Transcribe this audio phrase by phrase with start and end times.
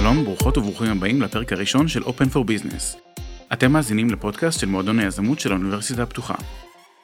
[0.00, 3.12] שלום, ברוכות וברוכים הבאים לפרק הראשון של Open for Business.
[3.52, 6.34] אתם מאזינים לפודקאסט של מועדון היזמות של האוניברסיטה הפתוחה.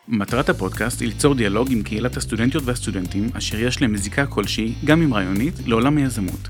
[0.08, 5.03] מטרת הפודקאסט היא ליצור דיאלוג עם קהילת הסטודנטיות והסטודנטים אשר יש להם זיקה כלשהי, גם
[5.03, 6.49] אם רעיונית, לעולם היזמות.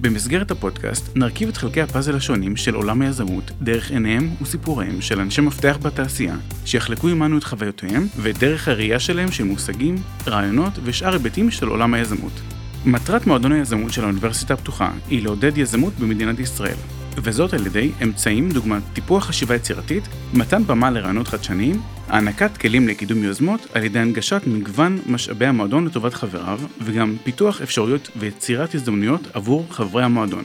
[0.00, 5.40] במסגרת הפודקאסט נרכיב את חלקי הפאזל השונים של עולם היזמות דרך עיניהם וסיפוריהם של אנשי
[5.40, 11.50] מפתח בתעשייה, שיחלקו עמנו את חוויותיהם ואת דרך הראייה שלהם של מושגים, רעיונות ושאר היבטים
[11.50, 12.59] של עולם היזמות.
[12.84, 16.76] מטרת מועדון היזמות של האוניברסיטה הפתוחה היא לעודד יזמות במדינת ישראל,
[17.16, 23.24] וזאת על ידי אמצעים דוגמת טיפוח חשיבה יצירתית, מתן במה לרעיונות חדשניים, הענקת כלים לקידום
[23.24, 29.66] יוזמות על ידי הנגשת מגוון משאבי המועדון לטובת חבריו, וגם פיתוח אפשרויות ויצירת הזדמנויות עבור
[29.70, 30.42] חברי המועדון.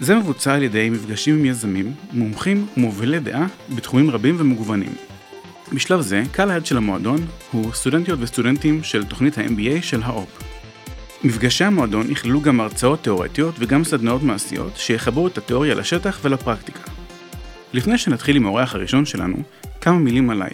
[0.00, 4.92] זה מבוצע על ידי מפגשים עם יזמים, מומחים ומובילי דעה בתחומים רבים ומגוונים.
[5.72, 10.51] בשלב זה, קהל היד של המועדון הוא סטודנטיות וסטודנטים של תוכנית ה-MBA של האופ.
[11.24, 16.90] מפגשי המועדון יכללו גם הרצאות תאורטיות וגם סדנאות מעשיות שיחברו את התיאוריה לשטח ולפרקטיקה.
[17.72, 19.36] לפני שנתחיל עם האורח הראשון שלנו,
[19.80, 20.50] כמה מילים עליי.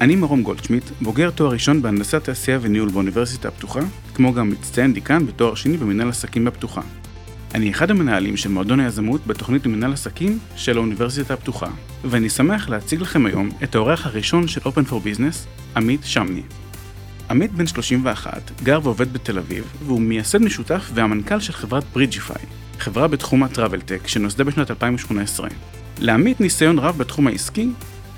[0.00, 3.80] אני מרום גולדשמיט, בוגר תואר ראשון בהנדסת תעשייה וניהול באוניברסיטה הפתוחה,
[4.14, 6.80] כמו גם מצטיין דיקן בתואר שני במנהל עסקים בפתוחה.
[7.54, 11.68] אני אחד המנהלים של מועדון היזמות בתוכנית למנהל עסקים של האוניברסיטה הפתוחה,
[12.04, 15.36] ואני שמח להציג לכם היום את האורח הראשון של Open for Business,
[15.76, 16.42] עמית שמני.
[17.30, 22.42] עמית בן 31, גר ועובד בתל אביב, והוא מייסד משותף והמנכ"ל של חברת Bridgify,
[22.78, 25.48] חברה בתחום ה travel-tech שנוסדה בשנת 2018.
[25.98, 27.68] לעמית ניסיון רב בתחום העסקי,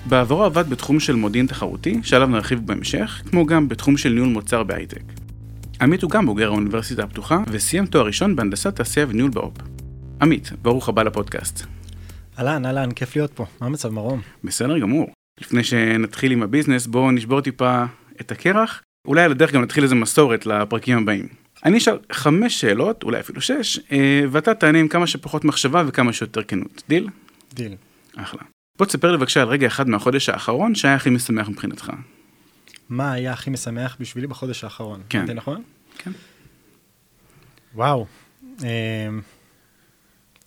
[0.06, 4.62] בעברו עבד בתחום של מודיעין תחרותי, שעליו נרחיב בהמשך, כמו גם בתחום של ניהול מוצר
[4.62, 5.02] בהייטק.
[5.80, 9.54] עמית הוא גם בוגר האוניברסיטה הפתוחה, וסיים תואר ראשון בהנדסת תעשייה וניהול באו"פ.
[10.22, 11.66] עמית, ברוך הבא לפודקאסט.
[12.38, 13.46] אהלן, אהלן, כיף להיות פה.
[13.60, 14.20] מה המצב, מרום?
[14.44, 15.06] בסדר גמור.
[15.40, 17.84] לפני שנתחיל עם ה business, בואו נשבור טיפה
[18.20, 18.82] את הקרח.
[19.06, 21.28] אולי על הדרך גם נתחיל איזה מסורת לפרקים הבאים.
[21.64, 26.12] אני אשאל חמש שאלות, אולי אפילו שש, אה, ואתה תענה עם כמה שפחות מחשבה וכמה
[26.12, 26.82] שיותר כנות.
[26.88, 27.08] דיל?
[27.54, 27.74] דיל.
[28.16, 28.40] אחלה.
[28.78, 31.92] בוא תספר לי בבקשה על רגע אחד מהחודש האחרון שהיה הכי משמח מבחינתך.
[32.88, 35.00] מה היה הכי משמח בשבילי בחודש האחרון?
[35.08, 35.18] כן.
[35.18, 35.62] הבנתי נכון?
[35.98, 36.10] כן.
[37.74, 38.06] וואו.
[38.64, 38.68] אה,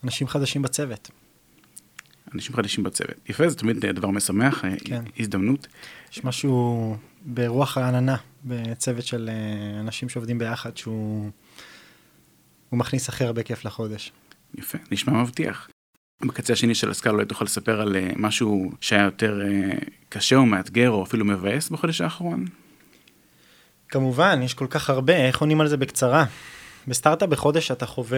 [0.03, 1.11] אנשים חדשים בצוות.
[2.35, 3.29] אנשים חדשים בצוות.
[3.29, 5.03] יפה, זה תמיד דבר משמח, אה, כן.
[5.19, 5.67] הזדמנות.
[6.11, 8.15] יש משהו ברוח רעננה,
[8.45, 11.29] בצוות של אה, אנשים שעובדים ביחד, שהוא
[12.69, 14.11] הוא מכניס הכי הרבה כיף לחודש.
[14.57, 15.69] יפה, נשמע מבטיח.
[16.25, 19.77] בקצה השני של הסקאלה אולי תוכל לספר על אה, משהו שהיה יותר אה,
[20.09, 22.45] קשה או מאתגר או אפילו מבאס בחודש האחרון?
[23.89, 26.25] כמובן, יש כל כך הרבה, איך עונים על זה בקצרה?
[26.87, 28.17] בסטארט-אפ בחודש אתה חווה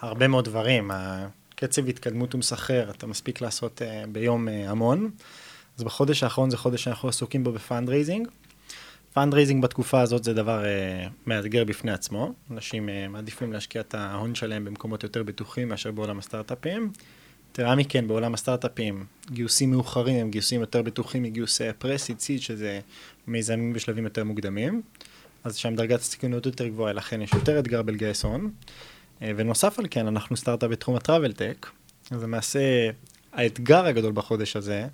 [0.00, 0.90] הרבה מאוד דברים.
[0.94, 5.10] הקצב התקדמות הוא מסחרר, אתה מספיק לעשות ביום המון.
[5.78, 8.28] אז בחודש האחרון זה חודש שאנחנו עסוקים בו ב fundraising.
[9.12, 12.32] Fundraising בתקופה הזאת זה דבר אה, מאתגר בפני עצמו.
[12.50, 16.92] אנשים אה, מעדיפים להשקיע את ההון שלהם במקומות יותר בטוחים מאשר בעולם הסטארט-אפים.
[17.52, 22.80] יתרה מכן, בעולם הסטארט-אפים, גיוסים מאוחרים הם גיוסים יותר בטוחים מגיוסי pre-seed, seed, שזה
[23.26, 24.82] מיזמים בשלבים יותר מוקדמים.
[25.44, 28.50] אז שם דרגת הסיכונות יותר גבוהה, לכן יש יותר אתגר בלגייס הון.
[29.22, 31.70] אה, ונוסף על כן, אנחנו סטארט-אפ בתחום הטראבל טק,
[32.10, 32.90] אז למעשה
[33.32, 34.86] האתגר הגדול בחודש הזה,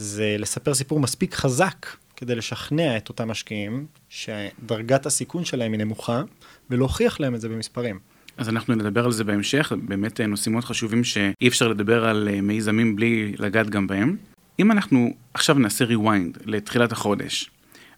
[0.00, 6.22] זה לספר סיפור מספיק חזק כדי לשכנע את אותם משקיעים שדרגת הסיכון שלהם היא נמוכה,
[6.70, 7.98] ולהוכיח להם את זה במספרים.
[8.36, 12.28] אז אנחנו נדבר על זה בהמשך, באמת אה, נושאים מאוד חשובים שאי אפשר לדבר על
[12.32, 14.16] אה, מיזמים בלי לגעת גם בהם.
[14.58, 17.50] אם אנחנו עכשיו נעשה rewind לתחילת החודש,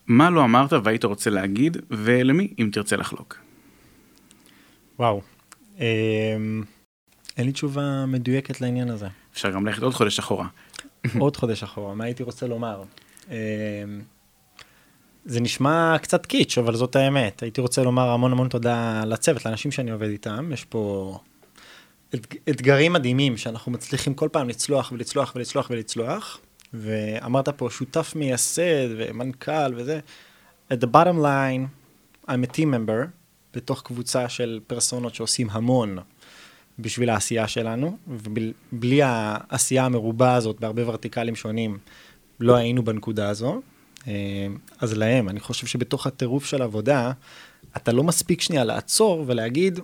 [0.07, 3.39] מה לא אמרת והיית רוצה להגיד, ולמי אם תרצה לחלוק?
[4.99, 5.23] וואו,
[5.79, 6.63] אמ,
[7.37, 9.07] אין לי תשובה מדויקת לעניין הזה.
[9.33, 10.47] אפשר גם ללכת עוד חודש אחורה.
[11.19, 12.83] עוד חודש אחורה, מה הייתי רוצה לומר?
[13.31, 13.35] אמ,
[15.25, 17.43] זה נשמע קצת קיץ', אבל זאת האמת.
[17.43, 20.51] הייתי רוצה לומר המון המון תודה לצוות, לאנשים שאני עובד איתם.
[20.53, 21.19] יש פה
[22.15, 26.41] אתג- אתגרים מדהימים שאנחנו מצליחים כל פעם לצלוח ולצלוח ולצלוח ולצלוח.
[26.75, 30.01] ואמרת פה שותף מייסד ומנכ"ל וזה.
[30.73, 31.67] at the bottom line,
[32.29, 33.07] I'm a team member
[33.55, 35.99] בתוך קבוצה של פרסונות שעושים המון
[36.79, 41.79] בשביל העשייה שלנו, ובלי העשייה המרובה הזאת בהרבה ורטיקלים שונים,
[42.41, 43.61] לא היינו בנקודה הזו.
[44.09, 44.47] אה,
[44.79, 47.13] אז להם, אני חושב שבתוך הטירוף של עבודה,
[47.77, 49.81] אתה לא מספיק שנייה לעצור ולהגיד,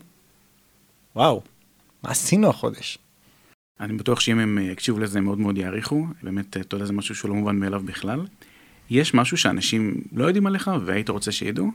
[1.17, 1.43] וואו,
[2.03, 2.99] מה עשינו החודש?
[3.81, 6.93] אני בטוח שאם הם אה, יקשיבו לזה הם מאוד מאוד יעריכו, באמת, אתה יודע, זה
[6.93, 8.27] משהו שהוא לא מובן מאליו בכלל.
[8.91, 11.71] יש משהו שאנשים לא יודעים עליך והיית רוצה שידעו?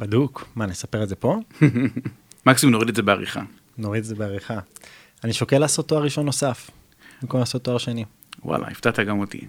[0.00, 1.38] בדוק, מה, נספר את זה פה?
[2.46, 3.42] מקסימום נוריד את זה בעריכה.
[3.78, 4.58] נוריד את זה בעריכה.
[5.24, 6.70] אני שוקל לעשות תואר ראשון נוסף,
[7.22, 8.04] במקום לעשות תואר שני.
[8.44, 9.40] וואלה, הפתעת גם אותי.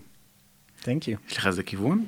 [0.82, 1.18] תנק יו.
[1.30, 2.06] יש לך איזה כיוון?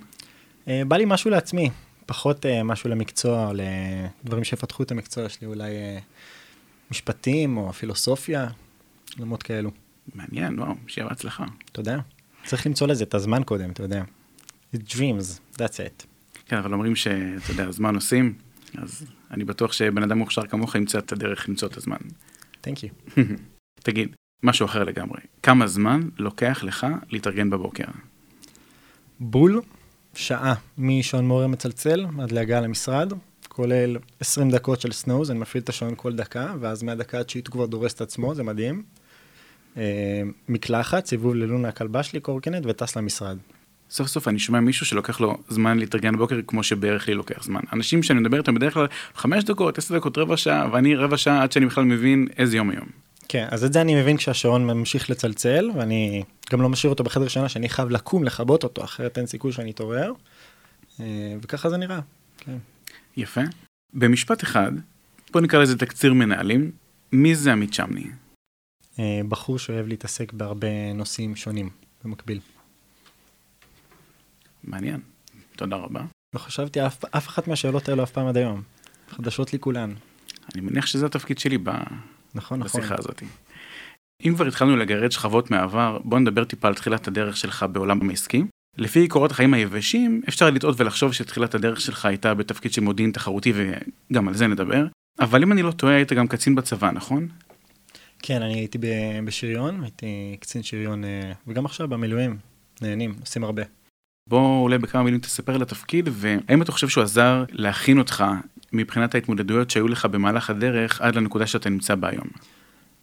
[0.66, 1.70] Uh, בא לי משהו לעצמי.
[2.06, 3.52] פחות uh, משהו למקצוע,
[4.24, 6.02] לדברים שיפתחו את המקצוע שלי, אולי uh,
[6.92, 8.48] משפטים או פילוסופיה,
[9.18, 9.72] עולמות כאלו.
[10.16, 11.46] מעניין, וואו, שיהיה בהצלחה.
[11.72, 11.98] תודה.
[12.46, 14.04] צריך למצוא לזה את הזמן קודם, אתה יודע.
[14.76, 16.13] Dreams, that's it.
[16.46, 18.34] כן, אבל אומרים שאתה יודע, זמן עושים,
[18.78, 21.98] אז אני בטוח שבן אדם מוכשר כמוך ימצא את הדרך למצוא את הזמן.
[22.64, 23.10] Thank you.
[23.84, 27.86] תגיד, משהו אחר לגמרי, כמה זמן לוקח לך להתארגן בבוקר?
[29.20, 29.62] בול,
[30.16, 33.14] שעה משעון מורה מצלצל עד להגעה למשרד,
[33.48, 37.52] כולל 20 דקות של סנוז, אני מפעיל את השעון כל דקה, ואז מהדקה התשיעית הוא
[37.52, 38.84] כבר דורס את עצמו, זה מדהים.
[39.78, 43.38] אה, מקלחת, סיבוב ללונה הכלבה שלי, קורקינט, וטס למשרד.
[43.94, 47.62] סוף סוף אני שומע מישהו שלוקח לו זמן להתארגן בבוקר כמו שבערך לי לוקח זמן.
[47.74, 51.44] אנשים שאני מדבר איתם בדרך כלל חמש דקות, עשר דקות, רבע שעה, ואני רבע שעה
[51.44, 52.88] עד שאני בכלל מבין איזה יום היום.
[53.28, 57.28] כן, אז את זה אני מבין כשהשעון ממשיך לצלצל, ואני גם לא משאיר אותו בחדר
[57.28, 60.14] שינה, שאני חייב לקום, לכבות אותו, אחרת אין סיכוי שאני אתעורר.
[61.00, 61.06] אה,
[61.42, 62.00] וככה זה נראה,
[62.38, 62.58] כן.
[63.18, 63.42] יפה.
[63.94, 64.72] במשפט אחד,
[65.32, 66.72] בוא נקרא לזה תקציר מנהלים,
[67.12, 68.06] מי זה עמית שמני?
[69.00, 71.70] אה, בחור שאוהב להתעסק בהרבה נושאים שונים
[72.04, 72.40] במקביל.
[74.64, 75.00] מעניין,
[75.56, 76.02] תודה רבה.
[76.34, 78.62] לא חשבתי אף, אף אחת מהשאלות האלו אף פעם עד היום.
[79.10, 79.94] חדשות לי כולן.
[80.56, 81.70] אני מניח שזה התפקיד שלי ב...
[82.36, 82.82] נכון, נכון.
[82.82, 83.24] בשיחה הזאת.
[84.26, 88.44] אם כבר התחלנו לגרד שכבות מהעבר, בוא נדבר טיפה על תחילת הדרך שלך בעולם העסקי.
[88.78, 93.54] לפי קורות החיים היבשים, אפשר לטעות ולחשוב שתחילת הדרך שלך הייתה בתפקיד של מודיעין תחרותי,
[93.56, 94.86] וגם על זה נדבר.
[95.20, 97.28] אבל אם אני לא טועה, היית גם קצין בצבא, נכון?
[98.20, 98.78] כן, אני הייתי
[99.26, 102.38] בשריון, הייתי קצין שריון, אה, וגם עכשיו במילואים,
[102.82, 103.64] נהנים, עושים הרבה.
[104.28, 108.24] בוא אולי בכמה מילים תספר על התפקיד, והאם אתה חושב שהוא עזר להכין אותך
[108.74, 112.28] מבחינת ההתמודדויות שהיו לך במהלך הדרך עד לנקודה שאתה נמצא בה היום?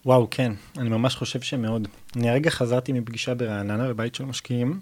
[0.04, 1.88] וואו, כן, אני ממש חושב שמאוד.
[2.16, 4.80] אני הרגע חזרתי מפגישה ברעננה, בבית של משקיעים,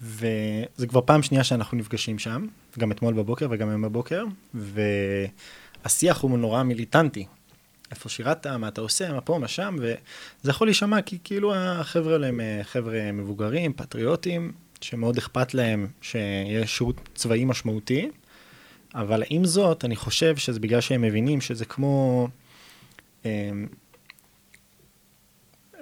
[0.00, 2.46] וזה כבר פעם שנייה שאנחנו נפגשים שם,
[2.78, 4.24] גם אתמול בבוקר וגם היום בבוקר,
[4.54, 7.26] והשיח הוא נורא מיליטנטי.
[7.90, 12.12] איפה שירת, מה אתה עושה, מה פה, מה שם, וזה יכול להישמע כי כאילו החבר'ה
[12.12, 18.08] האלה הם אה, חבר'ה מבוגרים, פטריוטים, שמאוד אכפת להם שיש שירות צבאי משמעותי,
[18.94, 22.28] אבל עם זאת, אני חושב שזה בגלל שהם מבינים שזה כמו
[23.26, 23.50] אה,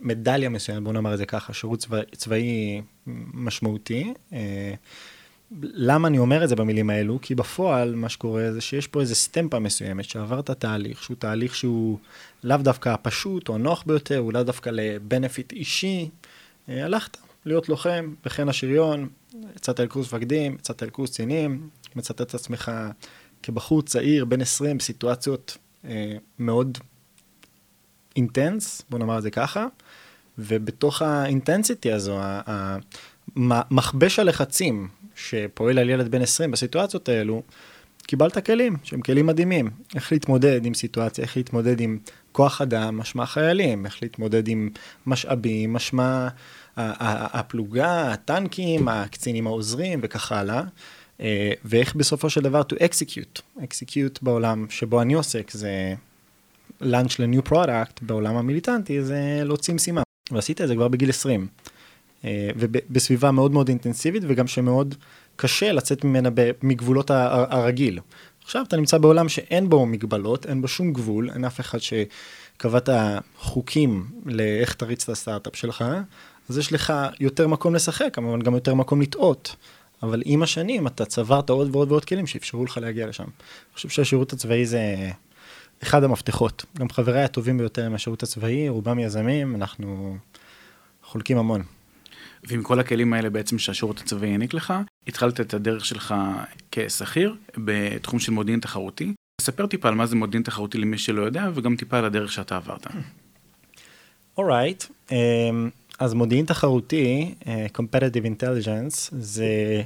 [0.01, 2.83] מדליה מסוימת, בוא נאמר את זה ככה, שירות צבא, צבאי
[3.35, 4.13] משמעותי.
[4.33, 4.75] אה,
[5.63, 7.19] למה אני אומר את זה במילים האלו?
[7.23, 11.99] כי בפועל מה שקורה זה שיש פה איזה סטמפה מסוימת שעברת תהליך, שהוא תהליך שהוא
[12.45, 16.09] לאו דווקא הפשוט או הנוח ביותר, הוא לאו דווקא לבנפיט אישי.
[16.69, 19.09] אה, הלכת להיות לוחם בחיל השריון,
[19.57, 22.73] יצאת אל קורס מפקדים, יצאת אל קורס קצינים, מצאת את עצמך
[23.43, 26.79] כבחור צעיר, בן 20, בסיטואציות אה, מאוד
[28.17, 29.67] אינטנס, בוא נאמר את זה ככה,
[30.39, 32.19] ובתוך האינטנסיטי הזו,
[33.71, 37.43] מכבש הלחצים שפועל על ילד בן 20 בסיטואציות האלו,
[38.07, 41.99] קיבלת כלים שהם כלים מדהימים, איך להתמודד עם סיטואציה, איך להתמודד עם
[42.33, 44.69] כוח אדם, משמע חיילים, איך להתמודד עם
[45.07, 46.29] משאבים, משמע
[46.77, 50.63] הפלוגה, הטנקים, הקצינים העוזרים וכך הלאה.
[51.21, 55.95] אה, ואיך בסופו של דבר to execute, execute בעולם שבו אני עוסק זה
[56.81, 60.03] launch ל new product בעולם המיליטנטי זה להוציא משימה.
[60.31, 61.47] ועשית את זה כבר בגיל 20.
[62.25, 64.95] אה, ובסביבה מאוד מאוד אינטנסיבית וגם שמאוד
[65.37, 66.29] קשה לצאת ממנה
[66.63, 67.99] מגבולות הרגיל.
[68.45, 72.79] עכשיו אתה נמצא בעולם שאין בו מגבלות, אין בו שום גבול, אין אף אחד שקבע
[72.79, 75.85] את החוקים לאיך תריץ את הסטארט-אפ שלך,
[76.53, 79.57] אז יש לך יותר מקום לשחק, אבל גם יותר מקום לטעות.
[80.03, 83.25] אבל עם השנים אתה צברת עוד ועוד ועוד כלים שאפשרו לך להגיע לשם.
[83.25, 85.11] אני חושב שהשירות הצבאי זה
[85.83, 86.65] אחד המפתחות.
[86.79, 90.17] גם חבריי הטובים ביותר עם השירות הצבאי, רובם יזמים, אנחנו
[91.03, 91.63] חולקים המון.
[92.45, 94.75] ועם כל הכלים האלה בעצם שהשירות הצבאי העניק לך,
[95.07, 96.15] התחלת את הדרך שלך
[96.73, 99.15] כשכיר בתחום של מודיעין תחרותי.
[99.41, 102.57] ספר טיפה על מה זה מודיעין תחרותי למי שלא יודע, וגם טיפה על הדרך שאתה
[102.57, 102.87] עברת.
[104.39, 105.11] אורייט, right.
[105.11, 105.13] um,
[106.03, 107.47] אז מודיעין תחרותי, uh,
[107.79, 109.83] Competitive Intelligence, זה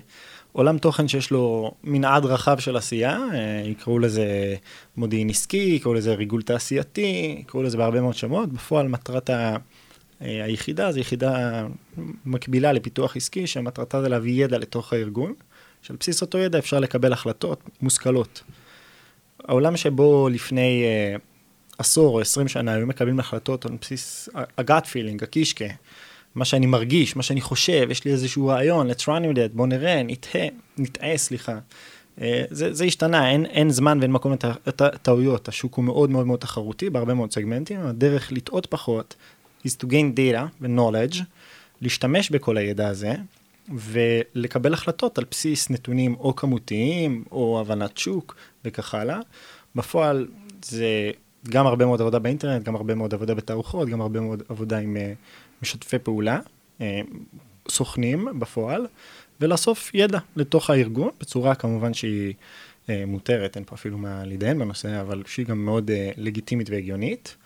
[0.52, 4.54] עולם תוכן שיש לו מנעד רחב של עשייה, uh, יקראו לזה
[4.96, 9.56] מודיעין עסקי, יקראו לזה ריגול תעשייתי, יקראו לזה בהרבה מאוד שמות, בפועל מטרת ה...
[10.23, 11.66] אה, היחידה זו יחידה
[12.26, 15.35] מקבילה לפיתוח עסקי, שמטרתה זה להביא ידע לתוך הארגון,
[15.82, 18.42] שעל בסיס אותו ידע אפשר לקבל החלטות מושכלות.
[19.44, 20.85] העולם שבו לפני
[21.78, 24.28] עשור או עשרים שנה היו מקבלים החלטות על בסיס
[24.59, 25.64] הגאט פילינג, הקישקה,
[26.35, 29.66] מה שאני מרגיש, מה שאני חושב, יש לי איזשהו רעיון, let's run with it, בוא
[29.66, 30.47] נראה, נטעה,
[30.78, 31.59] נטעה, סליחה.
[32.18, 34.35] Uh, זה, זה השתנה, אין, אין זמן ואין מקום
[34.66, 39.14] לטעויות, השוק הוא מאוד מאוד מאוד תחרותי בהרבה מאוד סגמנטים, הדרך לטעות פחות
[39.66, 41.23] is to gain data ו-knowledge,
[41.80, 43.14] להשתמש בכל הידע הזה,
[43.75, 49.18] ולקבל החלטות על בסיס נתונים או כמותיים, או הבנת שוק, וכך הלאה.
[49.75, 50.26] בפועל
[50.62, 51.11] זה
[51.50, 54.96] גם הרבה מאוד עבודה באינטרנט, גם הרבה מאוד עבודה בתערוכות, גם הרבה מאוד עבודה עם
[54.96, 56.40] uh, משתפי פעולה,
[56.78, 56.82] uh,
[57.68, 58.86] סוכנים בפועל,
[59.40, 62.34] ולאסוף ידע לתוך הארגון, בצורה כמובן שהיא
[62.86, 67.36] uh, מותרת, אין פה אפילו מה להתדיין בנושא, אבל שהיא גם מאוד לגיטימית והגיונית.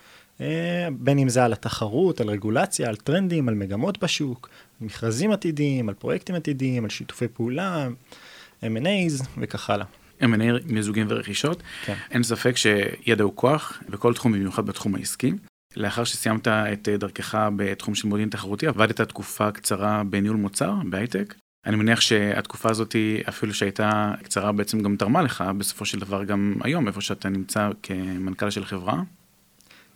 [0.93, 5.89] בין אם זה על התחרות, על רגולציה, על טרנדים, על מגמות בשוק, על מכרזים עתידיים,
[5.89, 7.89] על פרויקטים עתידיים, על שיתופי פעולה,
[8.63, 9.87] M&A's וכך הלאה.
[10.21, 11.63] M&A מיזוגים ורכישות.
[11.85, 11.95] כן.
[12.11, 15.33] אין ספק שידע הוא כוח בכל תחום, במיוחד בתחום העסקי.
[15.77, 21.35] לאחר שסיימת את דרכך בתחום של מודיעין תחרותי, עבדת תקופה קצרה בניהול מוצר, בהייטק.
[21.67, 22.97] אני מניח שהתקופה הזאת,
[23.29, 27.69] אפילו שהייתה קצרה, בעצם גם תרמה לך בסופו של דבר גם היום, איפה שאתה נמצא
[27.83, 29.03] כמנכ"ל של חברה.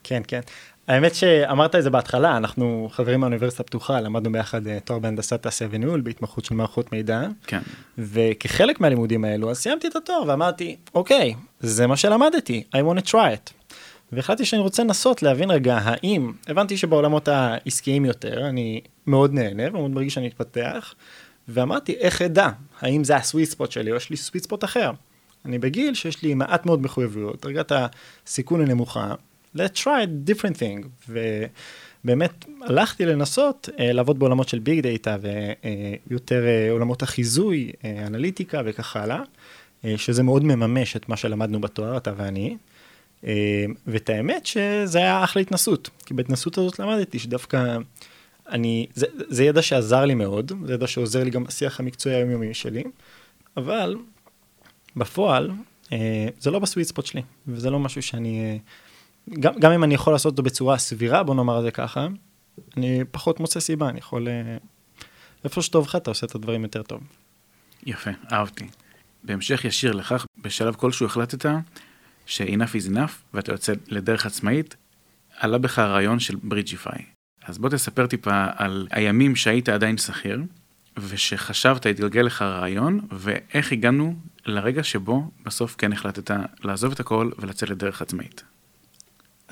[0.04, 0.40] כן, כן.
[0.88, 5.70] האמת שאמרת את זה בהתחלה, אנחנו חברים מהאוניברסיטה הפתוחה, למדנו ביחד אה, תואר בהנדסת תעשייה
[5.72, 7.22] וניהול בהתמחות של מערכות מידע.
[7.46, 7.60] כן.
[7.98, 13.10] וכחלק מהלימודים האלו, אז סיימתי את התואר ואמרתי, אוקיי, זה מה שלמדתי, I want to
[13.10, 13.74] try it.
[14.12, 19.90] והחלטתי שאני רוצה לנסות להבין רגע האם, הבנתי שבעולמות העסקיים יותר, אני מאוד נהנה ומאוד
[19.90, 20.94] מרגיש שאני מתפתח,
[21.48, 22.48] ואמרתי, איך אדע,
[22.80, 24.90] האם זה הסוויט ספוט שלי או יש לי סוויט ספוט אחר.
[25.44, 27.72] אני בגיל שיש לי מעט מאוד מחויבויות, דרגת
[28.26, 29.14] הסיכון היא נמוכה,
[29.56, 31.08] let's try different thing.
[31.08, 35.16] ובאמת הלכתי לנסות uh, לעבוד בעולמות של ביג דאטה
[36.10, 41.60] ויותר uh, עולמות החיזוי, uh, אנליטיקה וכך הלאה, uh, שזה מאוד מממש את מה שלמדנו
[41.60, 42.56] בתואר, אתה ואני.
[43.22, 43.26] Uh,
[43.86, 47.76] ואת האמת שזה היה אחלה התנסות, כי בהתנסות הזאת למדתי שדווקא
[48.48, 52.54] אני, זה, זה ידע שעזר לי מאוד, זה ידע שעוזר לי גם בשיח המקצועי היומיומי
[52.54, 52.84] שלי,
[53.56, 53.96] אבל
[54.96, 55.50] בפועל
[55.92, 58.56] אה, זה לא בסוויט ספוט שלי, וזה לא משהו שאני אה,
[59.30, 62.08] גם, גם אם אני יכול לעשות אותו בצורה סבירה, בוא נאמר את זה ככה,
[62.76, 64.28] אני פחות מוצא סיבה, אני יכול...
[64.28, 64.56] אה,
[65.44, 67.00] איפה שטוב לך, אתה עושה את הדברים יותר טוב.
[67.86, 68.66] יפה, אהבתי.
[69.24, 71.46] בהמשך ישיר לכך, בשלב כלשהו החלטת
[72.26, 74.76] ש-enough is enough, ואתה יוצא לדרך עצמאית,
[75.38, 77.04] עלה בך הרעיון של ברידג'יפיי.
[77.44, 80.42] אז בוא תספר טיפה על הימים שהיית עדיין שכיר,
[80.96, 84.14] ושחשבת, התגלגל לך הרעיון, ואיך הגענו
[84.46, 86.30] לרגע שבו בסוף כן החלטת
[86.64, 88.44] לעזוב את הכל ולצאת לדרך עצמאית.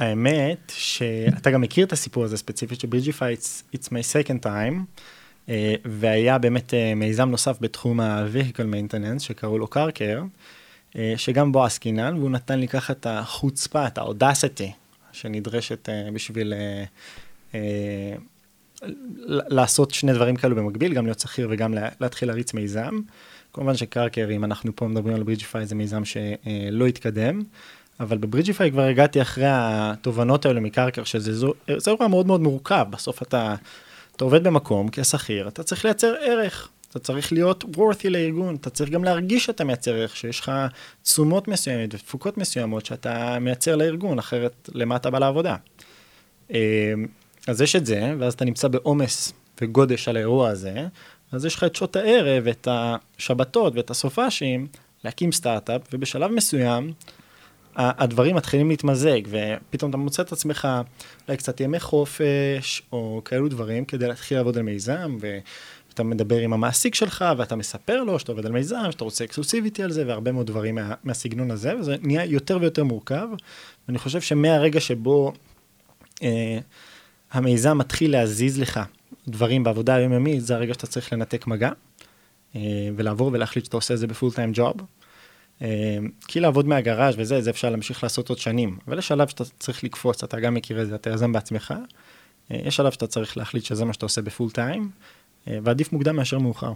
[0.02, 5.00] האמת שאתה גם מכיר את הסיפור הזה ספציפית של ברידג'יפיי, it's, it's my second time,
[5.46, 5.50] uh,
[5.84, 10.22] והיה באמת uh, מיזם נוסף בתחום ה-vehicle maintenance שקראו לו קרקר,
[10.90, 14.70] uh, שגם בו עסקינן, והוא נתן לי ככה את החוצפה, את ה-audacity
[15.12, 17.56] שנדרשת uh, בשביל uh, uh,
[19.28, 23.00] לעשות שני דברים כאלו במקביל, גם להיות שכיר וגם להתחיל להריץ מיזם.
[23.52, 27.42] כמובן שקרקר, אם אנחנו פה מדברים על ברידג'יפיי, זה מיזם שלא התקדם.
[28.02, 31.46] אבל בברידג'יפיי כבר הגעתי אחרי התובנות האלה מקרקר, שזה
[31.86, 33.54] אירוע מאוד מאוד מורכב, בסוף אתה,
[34.16, 38.90] אתה עובד במקום כשכיר, אתה צריך לייצר ערך, אתה צריך להיות worthy לארגון, אתה צריך
[38.90, 40.52] גם להרגיש שאתה מייצר ערך, שיש לך
[41.02, 45.56] תשומות מסוימת ותפוקות מסוימות שאתה מייצר לארגון, אחרת למה אתה בא לעבודה.
[46.50, 46.56] אמ,
[47.48, 50.86] אז יש את זה, ואז אתה נמצא בעומס וגודש על האירוע הזה,
[51.32, 54.66] אז יש לך את שעות הערב, את השבתות ואת הסופאשים,
[55.04, 56.92] להקים סטארט-אפ, ובשלב מסוים,
[57.76, 60.68] הדברים מתחילים להתמזג, ופתאום אתה מוצא את עצמך
[61.28, 66.52] אולי קצת ימי חופש, או כאלו דברים, כדי להתחיל לעבוד על מיזם, ואתה מדבר עם
[66.52, 70.32] המעסיק שלך, ואתה מספר לו שאתה עובד על מיזם, שאתה רוצה אקסקלוסיביטי על זה, והרבה
[70.32, 73.28] מאוד דברים מה, מהסגנון הזה, וזה נהיה יותר ויותר מורכב.
[73.88, 75.32] ואני חושב שמהרגע שבו
[76.22, 76.58] אה,
[77.32, 78.80] המיזם מתחיל להזיז לך
[79.28, 81.70] דברים בעבודה היומיומית, זה הרגע שאתה צריך לנתק מגע,
[82.56, 82.60] אה,
[82.96, 84.74] ולעבור ולהחליט שאתה עושה את זה בפול טיים ג'וב.
[85.62, 88.78] אמ, כי לעבוד מהגראז' וזה, זה אפשר להמשיך לעשות עוד שנים.
[88.88, 91.74] אבל יש שלב שאתה צריך לקפוץ, אתה גם מכיר את זה, אתה יזם בעצמך.
[92.50, 94.90] אה, יש שלב שאתה צריך להחליט שזה מה שאתה עושה בפול טיים,
[95.48, 96.72] אה, ועדיף מוקדם מאשר מאוחר.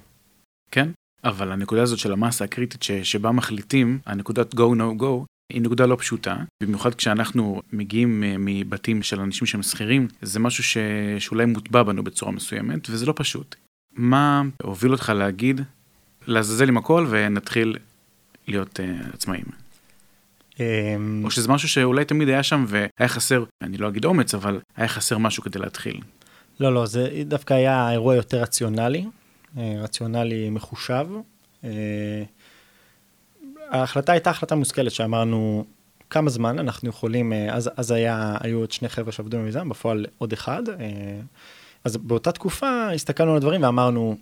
[0.71, 0.89] כן,
[1.25, 5.87] אבל הנקודה הזאת של המסה הקריטית ש, שבה מחליטים, הנקודת go no go, היא נקודה
[5.87, 10.77] לא פשוטה, במיוחד כשאנחנו מגיעים אה, מבתים של אנשים שהם שכירים, זה משהו ש...
[11.19, 13.55] שאולי מוטבע בנו בצורה מסוימת, וזה לא פשוט.
[13.93, 15.61] מה הוביל אותך להגיד,
[16.27, 17.77] לעזאזל עם הכל ונתחיל
[18.49, 19.45] להיות uh, עצמאים.
[20.61, 24.61] אמ, או שזה משהו שאולי תמיד היה שם והיה חסר, אני לא אגיד אומץ, אבל
[24.77, 26.01] היה חסר משהו כדי להתחיל.
[26.61, 29.05] לא, לא, זה דווקא היה אירוע יותר רציונלי,
[29.59, 31.07] אה, רציונלי מחושב.
[31.65, 31.71] אה,
[33.71, 35.65] ההחלטה הייתה החלטה מושכלת שאמרנו
[36.11, 40.33] כמה זמן אנחנו יכולים, אז, אז היה, היו עוד שני חבר'ה שעבדו במיזם, בפועל עוד
[40.33, 40.63] אחד.
[41.85, 44.17] אז באותה תקופה הסתכלנו על הדברים ואמרנו,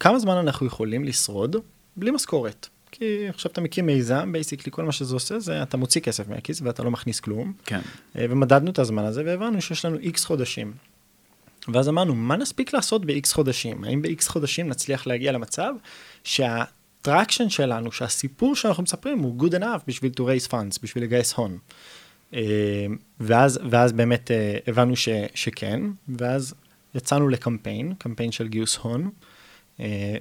[0.00, 1.56] כמה זמן אנחנו יכולים לשרוד
[1.96, 2.68] בלי משכורת?
[2.92, 6.60] כי עכשיו אתה מקים מיזם, basically כל מה שזה עושה זה אתה מוציא כסף מהכיס
[6.62, 7.52] ואתה לא מכניס כלום.
[7.66, 7.80] כן.
[8.18, 10.72] אה, ומדדנו את הזמן הזה והבנו שיש לנו X חודשים.
[11.68, 13.84] ואז אמרנו, מה נספיק לעשות ב-X חודשים?
[13.84, 15.74] האם ב-X חודשים נצליח להגיע למצב
[16.24, 21.32] שה traction שלנו, שהסיפור שאנחנו מספרים הוא good enough בשביל to raise funds, בשביל לגייס
[21.32, 21.58] הון.
[22.34, 22.86] אה,
[23.20, 26.54] ואז, ואז באמת אה, הבנו ש, שכן, ואז
[26.94, 29.10] יצאנו לקמפיין, קמפיין של גיוס הון,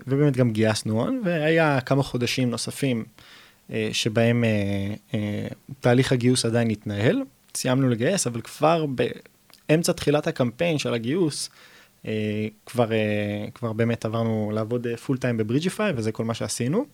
[0.08, 3.05] ובאמת גם גייסנו הון, והיה כמה חודשים נוספים
[3.91, 4.43] שבהם
[5.79, 7.22] תהליך הגיוס עדיין התנהל.
[7.55, 8.86] סיימנו לגייס, אבל כבר
[9.70, 11.50] באמצע תחילת הקמפיין של הגיוס,
[12.65, 12.89] כבר,
[13.53, 16.86] כבר באמת עברנו לעבוד פול טיים בברידג'יפיי, וזה כל מה שעשינו.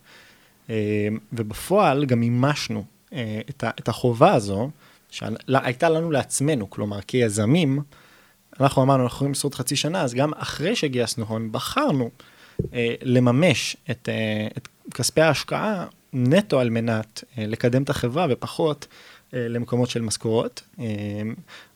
[1.32, 2.84] ובפועל גם מימשנו
[3.54, 4.70] את החובה הזו,
[5.10, 7.80] שהייתה לנו לעצמנו, כלומר כיזמים,
[8.60, 12.08] אנחנו אמרנו, אנחנו יכולים לשרוד חצי שנה, אז גם אחרי שגייסנו הון, בחרנו אה,
[13.02, 18.86] לממש את, אה, את כספי ההשקעה נטו על מנת אה, לקדם את החברה ופחות
[19.34, 20.62] אה, למקומות של משכורות.
[20.80, 20.84] אה,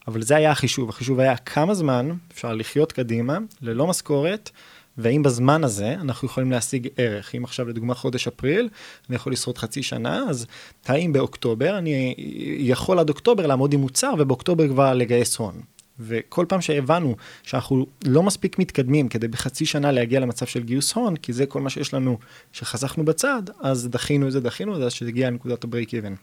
[0.07, 4.49] אבל זה היה החישוב, החישוב היה כמה זמן אפשר לחיות קדימה ללא משכורת.
[4.97, 7.35] והאם בזמן הזה אנחנו יכולים להשיג ערך.
[7.35, 8.69] אם עכשיו לדוגמה חודש אפריל,
[9.09, 10.45] אני יכול לשרוד חצי שנה, אז
[10.85, 12.15] האם באוקטובר אני
[12.59, 15.61] יכול עד אוקטובר לעמוד עם מוצר ובאוקטובר כבר לגייס הון.
[15.99, 21.15] וכל פעם שהבנו שאנחנו לא מספיק מתקדמים כדי בחצי שנה להגיע למצב של גיוס הון,
[21.15, 22.17] כי זה כל מה שיש לנו
[22.51, 26.13] שחסכנו בצד, אז דחינו את זה, דחינו את זה, אז שהגיע לנקודת הבריק איבן.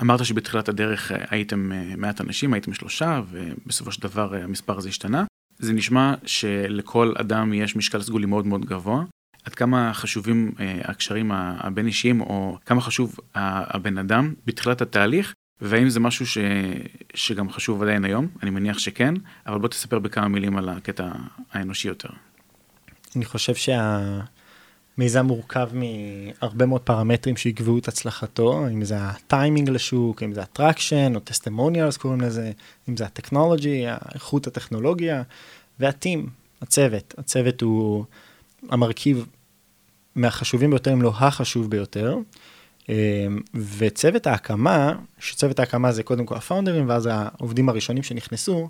[0.00, 4.78] אמרת שבתחילת הדרך אה, הייתם אה, מעט אנשים, הייתם שלושה, ובסופו של דבר אה, המספר
[4.78, 5.24] הזה השתנה.
[5.58, 9.04] זה נשמע שלכל אדם יש משקל סגולי מאוד מאוד גבוה.
[9.44, 10.52] עד כמה חשובים
[10.84, 15.32] הקשרים הבין אישיים, או כמה חשוב הבן אדם בתחילת התהליך,
[15.62, 16.38] והאם זה משהו ש...
[17.14, 18.26] שגם חשוב עדיין היום?
[18.42, 19.14] אני מניח שכן,
[19.46, 21.08] אבל בוא תספר בכמה מילים על הקטע
[21.52, 22.08] האנושי יותר.
[23.16, 30.34] אני חושב שהמיזם מורכב מהרבה מאוד פרמטרים שיקבעו את הצלחתו, אם זה הטיימינג לשוק, אם
[30.34, 32.52] זה ה traction או testimonials קוראים לזה,
[32.88, 35.22] אם זה הטכנולוגי, איכות הטכנולוגיה,
[35.80, 36.28] והטים,
[36.62, 37.14] הצוות.
[37.18, 38.04] הצוות הוא
[38.68, 39.26] המרכיב
[40.14, 42.16] מהחשובים ביותר, אם לא החשוב ביותר.
[42.90, 43.40] אמ,
[43.78, 48.68] וצוות ההקמה, שצוות ההקמה זה קודם כל הפאונדרים ואז העובדים הראשונים שנכנסו,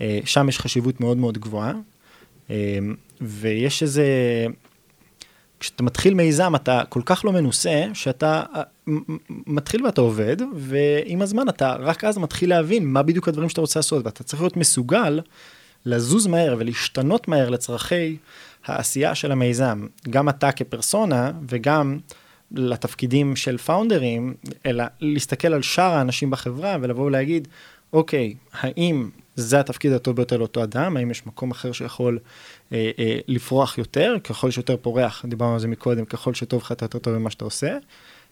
[0.00, 1.72] אה, שם יש חשיבות מאוד מאוד גבוהה.
[2.50, 2.54] אמ,
[3.20, 4.06] ויש איזה,
[5.60, 8.62] כשאתה מתחיל מיזם אתה כל כך לא מנוסה, שאתה אה,
[9.28, 13.78] מתחיל ואתה עובד, ועם הזמן אתה רק אז מתחיל להבין מה בדיוק הדברים שאתה רוצה
[13.78, 15.20] לעשות, ואתה צריך להיות מסוגל
[15.86, 18.16] לזוז מהר ולהשתנות מהר לצרכי
[18.64, 21.98] העשייה של המיזם, גם אתה כפרסונה וגם
[22.56, 24.34] לתפקידים של פאונדרים,
[24.66, 27.48] אלא להסתכל על שאר האנשים בחברה ולבוא ולהגיד,
[27.92, 32.18] אוקיי, האם זה התפקיד הטוב ביותר לאותו אדם, האם יש מקום אחר שיכול
[32.72, 36.84] אה, אה, לפרוח יותר, ככל שיותר פורח, דיברנו על זה מקודם, ככל שטוב לך אתה
[36.84, 37.78] יותר טוב במה שאתה עושה,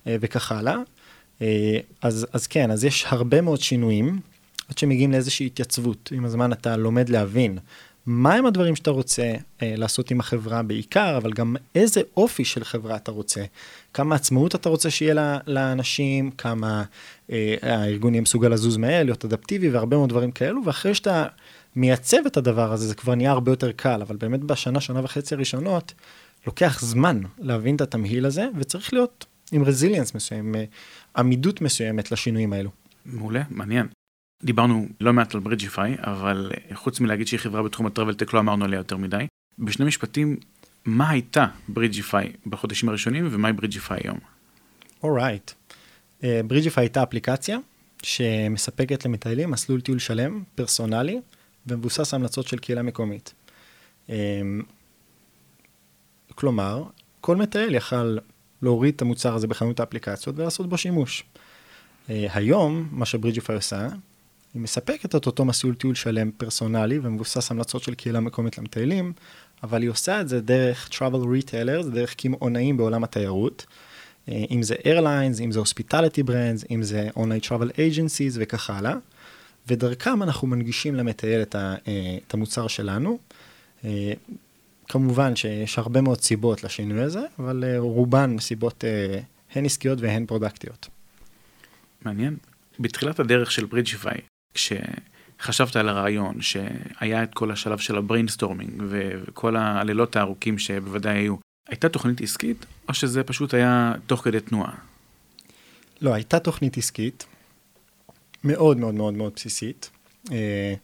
[0.07, 0.77] אה, וכך הלאה.
[1.43, 4.21] אה, אז, אז כן, אז יש הרבה מאוד שינויים,
[4.69, 6.13] עד שמגיעים לאיזושהי התייצבות.
[6.15, 7.59] עם הזמן אתה לומד להבין
[8.07, 9.23] מהם הדברים שאתה רוצה
[9.63, 13.45] אה, לעשות עם החברה בעיקר, אבל גם איזה אופי של חברה אתה רוצה.
[13.95, 16.85] כמה עצמאות אתה רוצה שיהיה לאנשים, כמה
[17.33, 21.27] אה, הארגון יהיה מסוגל לזוז מהר, להיות אדפטיבי והרבה מאוד דברים כאלו, ואחרי שאתה
[21.77, 25.35] מייצב את הדבר הזה, זה כבר נהיה הרבה יותר קל, אבל באמת בשנה, שנה וחצי
[25.35, 25.95] הראשונות,
[26.47, 30.65] לוקח זמן להבין את התמהיל הזה, וצריך להיות עם resilience מסוים, אה,
[31.17, 32.71] עמידות מסוימת לשינויים האלו.
[33.07, 33.87] מעולה, מעניין.
[34.45, 38.65] דיברנו לא מעט על ברידג'יפיי, אבל חוץ מלהגיד שהיא חברה בתחום ה travel-tech לא אמרנו
[38.65, 39.27] עליה יותר מדי.
[39.59, 40.37] בשני משפטים,
[40.85, 44.19] מה הייתה ברידג'יפיי בחודשים הראשונים ומהי ברידג'יפיי היום?
[45.03, 45.51] Alright.
[46.23, 47.59] ברידג'יפיי הייתה אפליקציה
[48.03, 51.21] שמספקת למטיילים מסלול טיול שלם, פרסונלי,
[51.67, 53.35] ומבוסס המלצות של קהילה מקומית.
[54.09, 54.13] Uh,
[56.35, 56.85] כלומר,
[57.21, 58.17] כל מטייל יכל
[58.63, 61.25] להוריד את המוצר הזה בחנות האפליקציות ולעשות בו שימוש.
[62.09, 63.89] היום, מה שברידג'יפיי עושה,
[64.55, 69.13] היא מספקת את אותו מסלול טיול שלם פרסונלי ומבוסס המלצות של קהילה מקומית למטיילים,
[69.63, 73.67] אבל היא עושה את זה דרך travel retailers, דרך קמעונאים בעולם התיירות,
[74.29, 78.95] אה, אם זה airlines, אם זה hospitality brands, אם זה online travel agencies וכך הלאה,
[79.69, 81.77] ודרכם אנחנו מנגישים למטייל את, אה,
[82.33, 83.19] המוצר שלנו.
[83.85, 84.13] אה,
[84.89, 88.85] כמובן שיש הרבה מאוד סיבות לשינוי הזה, אבל רובן סיבות
[89.55, 90.89] הן עסקיות והן פרודקטיות.
[92.05, 92.37] מעניין.
[92.81, 94.21] בתחילת הדרך של ברידג'יפיי,
[94.55, 101.37] כשחשבת על הרעיון, שהיה את כל השלב של ה brainstorming וכל הלילות הארוכים שבוודאי היו,
[101.69, 104.73] הייתה תוכנית עסקית, או שזה פשוט היה תוך כדי תנועה?
[106.01, 107.27] לא, הייתה תוכנית עסקית,
[108.45, 109.91] מאוד מאוד מאוד מאוד בסיסית.
[110.33, 110.75] אה,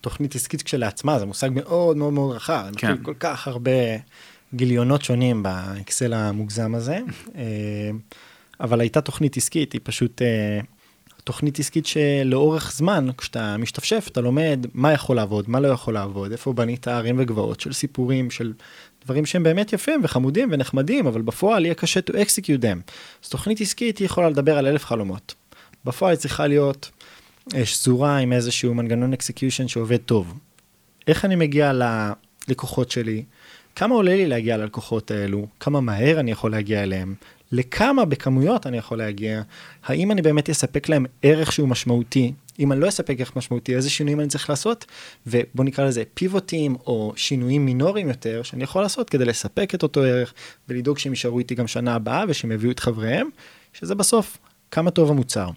[0.00, 3.02] תוכנית עסקית כשלעצמה זה מושג מאוד מאוד מאוד רחב, כן.
[3.02, 3.70] כל כך הרבה
[4.54, 6.98] גיליונות שונים באקסל המוגזם הזה,
[7.34, 7.90] אה,
[8.60, 10.60] אבל הייתה תוכנית עסקית, היא פשוט אה,
[11.28, 16.32] תוכנית עסקית שלאורך זמן, כשאתה משתפשף, אתה לומד מה יכול לעבוד, מה לא יכול לעבוד,
[16.32, 18.52] איפה בנית ערים וגבעות של סיפורים, של
[19.04, 22.92] דברים שהם באמת יפים וחמודים ונחמדים, אבל בפועל יהיה קשה to execute them.
[23.24, 25.34] אז תוכנית עסקית היא יכולה לדבר על אלף חלומות.
[25.84, 26.90] בפועל היא צריכה להיות
[27.54, 30.38] אה, שזורה עם איזשהו מנגנון execution שעובד טוב.
[31.06, 33.24] איך אני מגיע ללקוחות שלי?
[33.76, 35.46] כמה עולה לי להגיע ללקוחות האלו?
[35.60, 37.14] כמה מהר אני יכול להגיע אליהם?
[37.52, 39.42] לכמה בכמויות אני יכול להגיע?
[39.84, 42.32] האם אני באמת אספק להם ערך שהוא משמעותי?
[42.58, 44.86] אם אני לא אספק ערך משמעותי, איזה שינויים אני צריך לעשות?
[45.26, 50.02] ובוא נקרא לזה פיבוטים או שינויים מינוריים יותר שאני יכול לעשות כדי לספק את אותו
[50.02, 50.34] ערך
[50.68, 53.28] ולדאוג שהם יישארו איתי גם שנה הבאה ושהם יביאו את חבריהם,
[53.72, 54.38] שזה בסוף
[54.70, 55.50] כמה טוב המוצר.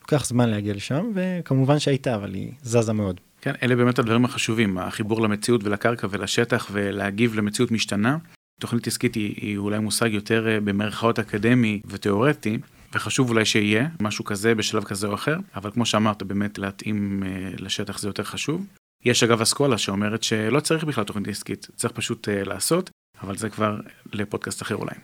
[0.00, 3.20] לוקח זמן להגיע לשם, וכמובן שהייתה, אבל היא זזה מאוד.
[3.40, 8.16] כן, אלה באמת הדברים החשובים, החיבור למציאות ולקרקע ולשטח ולהגיב למציאות משתנה.
[8.60, 12.58] תוכנית עסקית היא, היא אולי מושג יותר אה, במרכאות אקדמי ותיאורטי,
[12.94, 17.50] וחשוב אולי שיהיה משהו כזה בשלב כזה או אחר, אבל כמו שאמרת, באמת להתאים אה,
[17.58, 18.66] לשטח זה יותר חשוב.
[19.04, 22.90] יש אגב אסכולה שאומרת שלא צריך בכלל תוכנית עסקית, צריך פשוט אה, לעשות,
[23.22, 23.80] אבל זה כבר
[24.12, 24.94] לפודקאסט אחר אולי.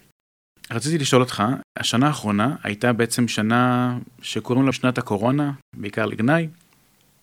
[0.71, 1.43] רציתי לשאול אותך,
[1.79, 6.49] השנה האחרונה הייתה בעצם שנה שקוראים לה שנת הקורונה, בעיקר לגנאי.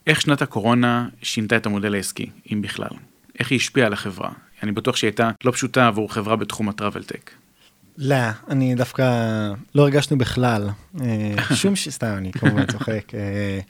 [0.06, 2.96] איך שנת הקורונה שינתה את המודל העסקי, אם בכלל?
[3.38, 4.32] איך היא השפיעה על החברה?
[4.62, 7.30] אני בטוח שהיא הייתה לא פשוטה עבור חברה בתחום הטראבל טק.
[7.98, 8.16] לא,
[8.48, 9.02] אני דווקא
[9.74, 10.68] לא הרגשנו בכלל.
[11.00, 11.88] אה, שום ש...
[11.88, 13.14] סתם, אני כמובן צוחק.
[13.14, 13.60] אה,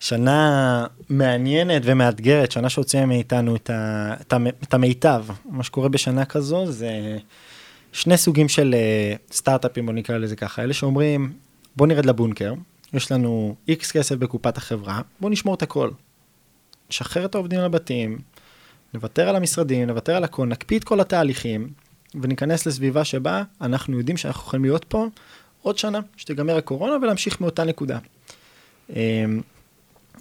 [0.00, 5.24] שנה מעניינת ומאתגרת, שנה שהוציאה מאיתנו את, ה, את, ה, את המיטב.
[5.44, 7.18] מה שקורה בשנה כזו זה
[7.92, 11.32] שני סוגים של uh, סטארט-אפים, בוא נקרא לזה ככה, אלה שאומרים,
[11.76, 12.54] בוא נרד לבונקר,
[12.92, 15.90] יש לנו איקס כסף בקופת החברה, בוא נשמור את הכל.
[16.90, 18.18] נשחרר את העובדים לבתים,
[18.94, 21.68] נוותר על המשרדים, נוותר על הכל, נקפיא את כל התהליכים,
[22.22, 25.06] וניכנס לסביבה שבה אנחנו יודעים שאנחנו יכולים להיות פה
[25.62, 27.98] עוד שנה, שתיגמר הקורונה ולהמשיך מאותה נקודה.
[28.90, 29.40] אמ,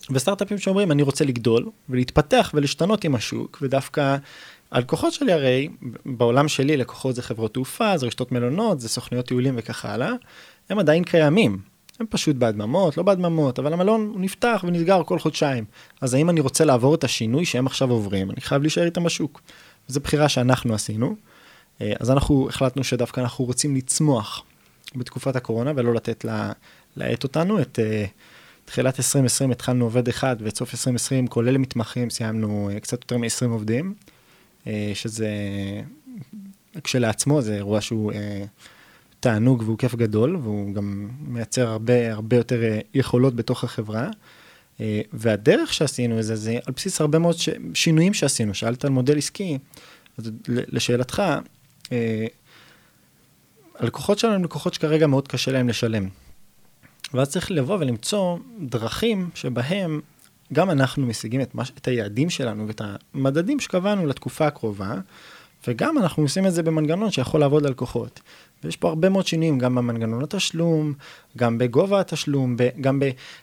[0.10, 4.18] וסטארט-אפים שאומרים, אני רוצה לגדול ולהתפתח ולהשתנות עם השוק, ודווקא
[4.72, 5.70] הלקוחות שלי הרי,
[6.06, 10.12] בעולם שלי לקוחות זה חברות תעופה, זה רשתות מלונות, זה סוכניות טיולים וכך הלאה,
[10.70, 11.60] הם עדיין קיימים.
[12.00, 15.66] הם פשוט בהדממות, לא בהדממות, אבל המלון הוא נפתח ונסגר כל חודשיים.
[16.02, 19.42] אז האם אני רוצה לעבור את השינוי שהם עכשיו עוברים, אני חייב להישאר איתם בשוק.
[19.88, 21.16] זו בחירה שאנחנו עשינו.
[21.82, 24.44] אה, אז אנחנו החלטנו שדווקא אנחנו רוצים לצמוח
[24.96, 26.52] בתקופת הקורונה ולא לתת לה,
[26.98, 27.62] להאט אותנו.
[27.62, 28.08] את uh,
[28.66, 33.46] תחילת 2020 התחלנו עובד אחד ואת סוף 2020 כולל מתמחים סיימנו uh, קצת יותר מ-20
[33.50, 33.94] עובדים,
[34.94, 35.30] שזה
[36.84, 38.12] כשלעצמו זה אירוע שהוא
[39.20, 44.10] תענוג והוא כיף גדול והוא גם מייצר הרבה הרבה יותר uh, יכולות בתוך החברה.
[44.78, 44.82] Uh,
[45.14, 47.50] והדרך שעשינו את זה זה על בסיס הרבה מאוד ש...
[47.74, 49.58] שינויים שעשינו, שאלת על מודל עסקי,
[50.18, 51.24] אז לשאלתך,
[51.92, 52.26] אה,
[53.80, 56.08] הלקוחות שלנו הם לקוחות שכרגע מאוד קשה להם לשלם.
[57.14, 60.02] ואז צריך לבוא ולמצוא דרכים שבהם
[60.54, 62.82] גם אנחנו משיגים את, מש, את היעדים שלנו ואת
[63.14, 64.96] המדדים שקבענו לתקופה הקרובה,
[65.68, 68.20] וגם אנחנו עושים את זה במנגנון שיכול לעבוד על לקוחות.
[68.64, 70.94] ויש פה הרבה מאוד שינויים, גם במנגנון התשלום,
[71.38, 73.02] גם בגובה התשלום, גם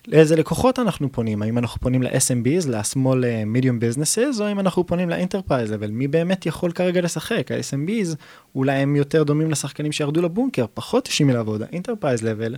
[0.08, 4.86] לאיזה לקוחות אנחנו פונים, האם אנחנו פונים ל-SMBs, ל-small אה, medium businesses, או אם אנחנו
[4.86, 7.52] פונים ל-enterprise level, מי באמת יכול כרגע לשחק?
[7.52, 8.14] ה-SMBs
[8.54, 12.56] אולי הם יותר דומים לשחקנים שירדו לבונקר, פחות יש עם לעבוד, ה-enterprise level,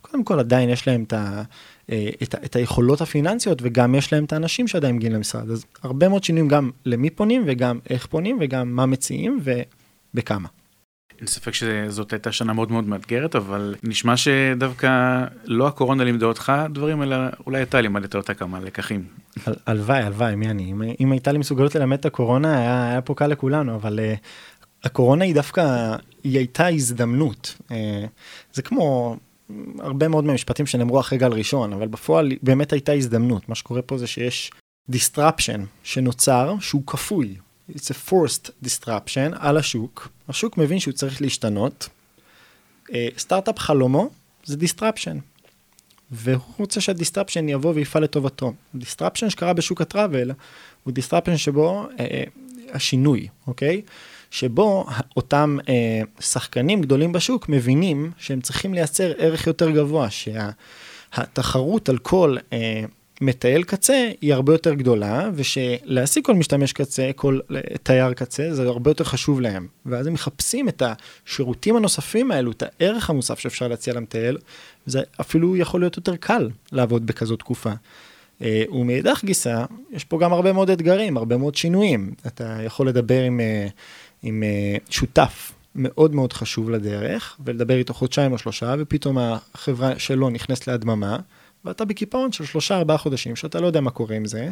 [0.00, 1.42] קודם כל עדיין יש להם את, ה,
[1.90, 6.08] אה, את, את היכולות הפיננסיות וגם יש להם את האנשים שעדיין מגיעים למשרד, אז הרבה
[6.08, 10.48] מאוד שינויים גם למי פונים וגם איך פונים וגם מה מציעים ובכמה.
[11.20, 16.52] אין ספק שזאת הייתה שנה מאוד מאוד מאתגרת, אבל נשמע שדווקא לא הקורונה לימדה אותך
[16.72, 19.04] דברים, אלא אולי אתה לימדת אותה כמה לקחים.
[19.66, 20.72] הלוואי, הלוואי, מי אני?
[20.72, 24.18] אם, אם הייתה לי מסוגלות ללמד את הקורונה, היה, היה פה קל לכולנו, אבל uh,
[24.84, 27.56] הקורונה היא דווקא, היא הייתה הזדמנות.
[27.68, 27.72] Uh,
[28.52, 29.16] זה כמו
[29.78, 33.48] הרבה מאוד מהמשפטים שנאמרו אחרי גל ראשון, אבל בפועל באמת הייתה הזדמנות.
[33.48, 34.50] מה שקורה פה זה שיש
[34.92, 37.36] disruption שנוצר, שהוא כפוי.
[37.70, 40.08] It's a forced disruption על השוק.
[40.30, 41.88] השוק מבין שהוא צריך להשתנות.
[42.94, 44.10] אה, סטארט-אפ חלומו
[44.44, 45.16] זה disruption.
[46.10, 48.52] והוא רוצה שה disruption יבוא ויפעל לטובתו.
[48.74, 50.30] disruption שקרה בשוק ה travel
[50.84, 52.24] הוא disruption שבו אה, אה,
[52.72, 53.82] השינוי, אוקיי?
[54.30, 61.98] שבו אותם אה, שחקנים גדולים בשוק מבינים שהם צריכים לייצר ערך יותר גבוה, שהתחרות על
[61.98, 62.84] כל אה,
[63.20, 67.38] מטייל קצה היא הרבה יותר גדולה, ושלהשיג כל משתמש קצה, כל
[67.82, 69.66] תייר קצה, זה הרבה יותר חשוב להם.
[69.86, 74.38] ואז הם מחפשים את השירותים הנוספים האלו, את הערך המוסף שאפשר להציע למטייל,
[74.86, 77.72] וזה אפילו יכול להיות יותר קל לעבוד בכזאת תקופה.
[78.42, 82.14] אה, ומאידך גיסא, יש פה גם הרבה מאוד אתגרים, הרבה מאוד שינויים.
[82.26, 83.66] אתה יכול לדבר עם, אה,
[84.22, 90.30] עם אה, שותף מאוד מאוד חשוב לדרך, ולדבר איתו חודשיים או שלושה, ופתאום החברה שלו
[90.30, 91.18] נכנסת להדממה.
[91.64, 94.50] ואתה בקיפאון של שלושה ארבעה חודשים, שאתה לא יודע מה קורה עם זה,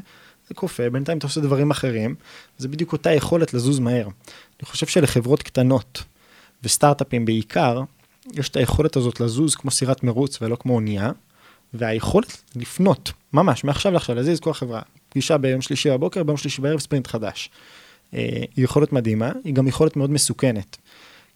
[0.48, 2.14] זה קופא, בינתיים אתה עושה דברים אחרים,
[2.58, 4.04] זה בדיוק אותה יכולת לזוז מהר.
[4.60, 6.02] אני חושב שלחברות קטנות
[6.62, 7.82] וסטארט-אפים בעיקר,
[8.34, 11.10] יש את היכולת הזאת לזוז כמו סירת מרוץ ולא כמו אונייה,
[11.74, 14.82] והיכולת לפנות, ממש, מעכשיו לעכשיו, להזיז כל החברה.
[15.08, 17.50] פגישה ביום שלישי בבוקר, ביום שלישי בערב ספרינט חדש.
[18.14, 20.76] אה, היא יכולת מדהימה, היא גם יכולת מאוד מסוכנת.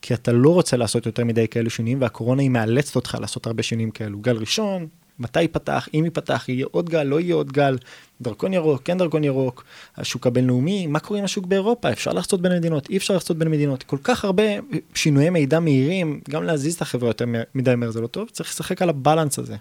[0.03, 3.63] כי אתה לא רוצה לעשות יותר מדי כאלו שינויים, והקורונה היא מאלצת אותך לעשות הרבה
[3.63, 4.19] שינויים כאלו.
[4.19, 4.87] גל ראשון,
[5.18, 7.79] מתי ייפתח, אם ייפתח, יהיה עוד גל, לא יהיה עוד גל,
[8.20, 9.64] דרכון ירוק, כן דרכון ירוק,
[9.96, 13.51] השוק הבינלאומי, מה קורה עם השוק באירופה, אפשר לחצות בין מדינות, אי אפשר לחצות בין
[13.51, 14.42] מדינות, כל כך הרבה
[14.94, 18.83] שינויי מידע מהירים, גם להזיז את החברה יותר מדי מהר זה לא טוב, צריך לשחק
[18.83, 19.57] על הבלנס הזה.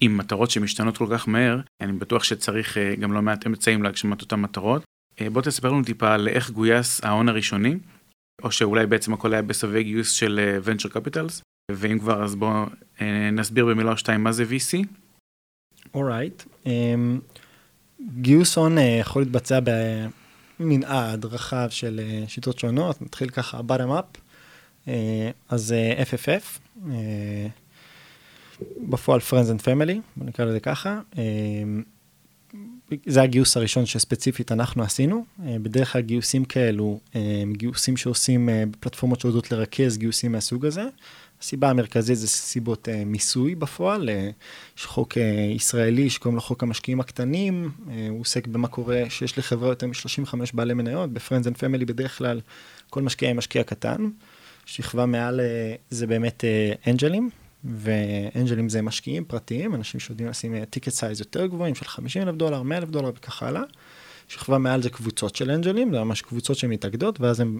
[0.00, 4.22] עם מטרות שמשתנות כל כך מהר, אני בטוח שצריך אה, גם לא מעט אמצעים להגשמת
[4.22, 4.82] אותן מטרות.
[5.20, 7.76] אה, בוא תספר לנו טיפה על איך גויס ההון הראשוני,
[8.42, 11.42] או שאולי בעצם הכל היה בסבי גיוס של אה, venture capitals,
[11.72, 12.66] ואם כבר אז בוא
[13.32, 14.86] נסביר במילה או שתיים מה זה VC.
[15.94, 16.66] אורייט, right.
[16.66, 16.68] um,
[18.20, 19.58] גיוס הון uh, יכול להתבצע
[20.60, 24.18] במנעד רחב של uh, שיטות שונות, נתחיל ככה bottom up,
[24.84, 24.88] uh,
[25.48, 26.88] אז uh, FFF, uh,
[28.88, 31.00] בפועל Friends and Family, נקרא לזה ככה.
[31.18, 31.82] אמ,
[33.06, 35.24] זה הגיוס הראשון שספציפית אנחנו עשינו.
[35.46, 40.66] אה, בדרך כלל גיוסים כאלו הם אה, גיוסים שעושים אה, בפלטפורמות שיודעות לרכז גיוסים מהסוג
[40.66, 40.84] הזה.
[41.40, 44.08] הסיבה המרכזית זה סיבות מיסוי בפועל.
[44.78, 45.16] יש חוק
[45.54, 47.70] ישראלי שקוראים לו חוק המשקיעים הקטנים,
[48.10, 52.40] הוא עוסק במה קורה שיש לחברה יותר מ-35 בעלי מניות, ב-Friends and Family בדרך כלל
[52.90, 54.08] כל משקיע היא משקיע קטן.
[54.66, 55.40] שכבה מעל
[55.90, 56.44] זה באמת
[56.86, 57.30] angelים,
[57.64, 62.34] ו angelים זה משקיעים פרטיים, אנשים שיודעים לשים ticket size יותר גבוהים של 50 אלף
[62.34, 63.62] דולר, 100 אלף דולר וכך הלאה.
[64.28, 67.58] שכבה מעל זה קבוצות של angelים, זה ממש קבוצות שמתאגדות, ואז הם,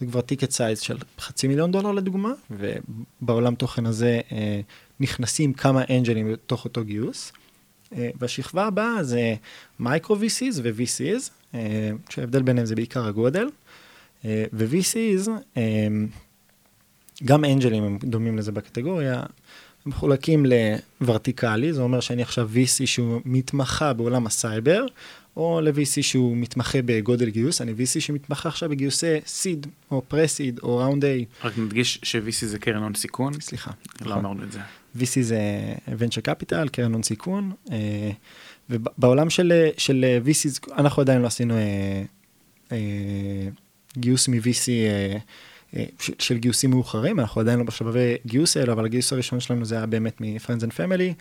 [0.00, 4.60] זה כבר ticket size של חצי מיליון דולר לדוגמה, ובעולם תוכן הזה אה,
[5.00, 7.32] נכנסים כמה angelים בתוך אותו גיוס.
[7.96, 9.34] אה, והשכבה הבאה זה
[9.80, 13.46] micro VCs ו-VCs, אה, שההבדל ביניהם זה בעיקר הגודל,
[14.24, 15.30] אה, ו-VCs,
[17.24, 19.26] גם angelים הם דומים לזה בקטגוריה, הם
[19.86, 20.46] מחולקים
[21.00, 24.86] ל vertical-י, זה אומר שאני עכשיו VC שהוא מתמחה בעולם הסייבר,
[25.36, 30.76] או ל-VC שהוא מתמחה בגודל גיוס, אני VC שמתמחה עכשיו בגיוסי seed, או pre-seed, או
[30.76, 31.08] round A.
[31.44, 33.40] רק נדגיש ש-VC זה קרן הון סיכון.
[33.40, 33.70] סליחה.
[34.00, 34.24] לא נכון.
[34.24, 34.58] אמרנו את זה.
[34.98, 35.38] VC זה
[35.88, 38.10] venture capital, קרן הון סיכון, אה,
[38.70, 42.02] ובעולם של, של VC, אנחנו עדיין לא עשינו אה,
[42.72, 43.48] אה,
[43.98, 44.68] גיוס מ-VC
[45.76, 49.76] אה, של גיוסים מאוחרים, אנחנו עדיין לא בשלבי גיוס האלה, אבל הגיוס הראשון שלנו זה
[49.76, 51.12] היה באמת מ-Friends and Family,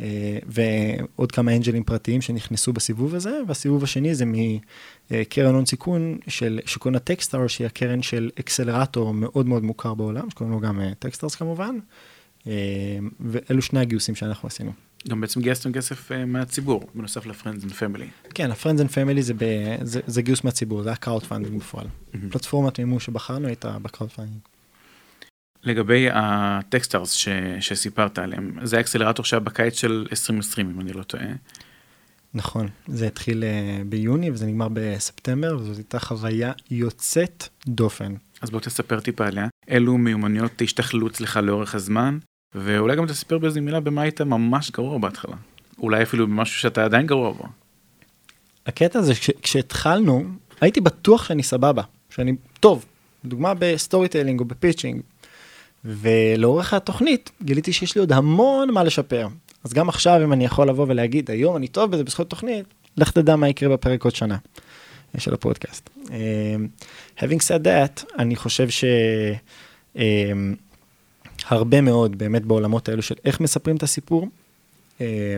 [0.00, 4.24] אה, ועוד כמה angelים פרטיים שנכנסו בסיבוב הזה, והסיבוב השני זה
[5.10, 10.30] מקרן הון סיכון של שקוראים לה טקסטאר, שהיא הקרן של accelerator מאוד מאוד מוכר בעולם,
[10.30, 11.78] שקוראים לו גם טקסטארס אה, כמובן,
[13.20, 14.87] ואלו שני הגיוסים שאנחנו עשינו.
[15.08, 18.30] גם בעצם גייסתם כסף uh, מהציבור, בנוסף ל-Friends and Family.
[18.34, 19.44] כן, ה-Friends and Family זה, ב,
[19.82, 21.86] זה, זה גיוס מהציבור, זה ה-crowd funding בפועל.
[21.86, 22.18] Mm-hmm.
[22.30, 24.48] פלטפורמת מימוש שבחרנו הייתה ב-crowd funding.
[25.62, 27.28] לגבי הטקסטרס ש,
[27.60, 31.24] שסיפרת עליהם, זה האקסלרטור שהיה בקיץ של 2020, אם אני לא טועה.
[32.34, 38.14] נכון, זה התחיל uh, ביוני וזה נגמר בספטמבר, וזאת הייתה חוויה יוצאת דופן.
[38.40, 39.48] אז בוא תספר טיפה עליה.
[39.68, 42.18] אילו מיומנויות השתכללו אצלך לאורך הזמן,
[42.54, 45.36] ואולי גם תספר באיזה מילה במה היית ממש גרוע בהתחלה.
[45.78, 47.44] אולי אפילו במשהו שאתה עדיין גרוע בו.
[48.66, 50.24] הקטע זה כשהתחלנו,
[50.60, 52.84] הייתי בטוח שאני סבבה, שאני טוב,
[53.24, 55.00] דוגמה ב storytelling או ב pitching,
[55.84, 59.28] ולאורך התוכנית גיליתי שיש לי עוד המון מה לשפר.
[59.64, 63.10] אז גם עכשיו אם אני יכול לבוא ולהגיד היום אני טוב בזה בזכות תוכנית, לך
[63.10, 64.36] תדע מה יקרה בפרק עוד שנה
[65.18, 65.90] של הפודקאסט.
[66.06, 66.10] Um,
[67.18, 68.84] having said that, אני חושב ש...
[69.96, 69.98] Um,
[71.48, 74.28] הרבה מאוד באמת בעולמות האלו של איך מספרים את הסיפור,
[75.00, 75.36] אה,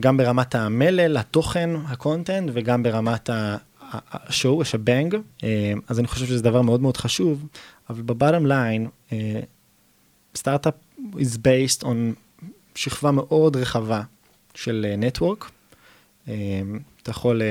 [0.00, 3.30] גם ברמת המלל, התוכן, ה content, וגם ברמת
[3.90, 7.46] ה show, ה shebang, אה, אז אני חושב שזה דבר מאוד מאוד חשוב,
[7.90, 8.88] אבל ב bottom line,
[10.36, 11.96] סטארט-אפ is based on
[12.74, 14.02] שכבה מאוד רחבה
[14.54, 15.50] של נטוורק.
[16.28, 16.34] אה,
[17.02, 17.42] אתה יכול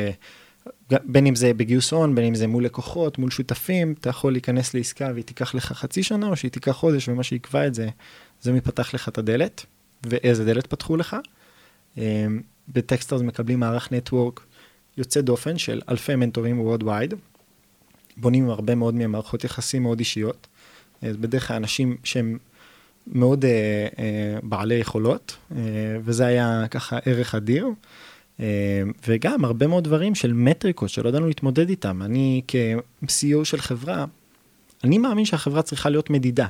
[0.92, 4.74] בין אם זה בגיוס הון, בין אם זה מול לקוחות, מול שותפים, אתה יכול להיכנס
[4.74, 7.90] לעסקה והיא תיקח לך חצי שנה, או שהיא תיקח חודש, ומה שיקבע את זה,
[8.42, 9.66] זה מי פתח לך את הדלת,
[10.04, 11.16] ואיזה דלת פתחו לך.
[11.98, 14.46] אמ, בטקסטרס מקבלים מערך נטוורק
[14.98, 17.16] יוצא דופן של אלפי מנטורים worldwide,
[18.18, 20.48] בונים הרבה מאוד ממערכות יחסים מאוד אישיות.
[21.02, 22.38] אז בדרך כלל אנשים שהם
[23.08, 25.58] מאוד אה, אה, בעלי יכולות, אה,
[26.04, 27.68] וזה היה ככה ערך אדיר.
[28.40, 28.46] אה,
[29.08, 32.02] וגם הרבה מאוד דברים של מטריקות שלא ידענו להתמודד איתם.
[32.02, 34.06] אני כ-CEO של חברה,
[34.84, 36.48] אני מאמין שהחברה צריכה להיות מדידה.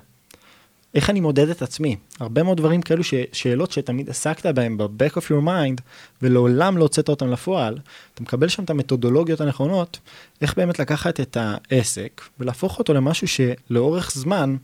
[0.96, 1.96] איך אני מודד את עצמי?
[2.20, 5.82] הרבה מאוד דברים כאלו, ש, שאלות שתמיד עסקת בהם ב-back of your mind,
[6.22, 7.78] ולעולם לא הוצאת אותם לפועל,
[8.14, 10.00] אתה מקבל שם את המתודולוגיות הנכונות,
[10.42, 14.56] איך באמת לקחת את העסק ולהפוך אותו למשהו שלאורך זמן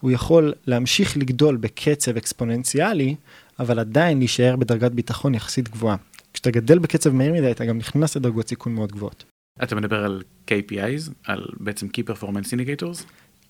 [0.00, 3.14] הוא יכול להמשיך לגדול בקצב אקספוננציאלי,
[3.58, 5.96] אבל עדיין להישאר בדרגת ביטחון יחסית גבוהה.
[6.42, 9.24] כשאתה גדל בקצב מהיר מדי, אתה גם נכנס לדרגות סיכון מאוד גבוהות.
[9.62, 13.04] אתה מדבר על KPIs, על בעצם Key Performance Indicators?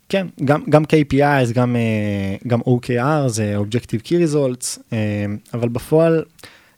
[0.09, 5.25] כן, גם, גם KPIs, גם, אה, גם OKR, זה Objective Key Results, אה,
[5.55, 6.25] אבל בפועל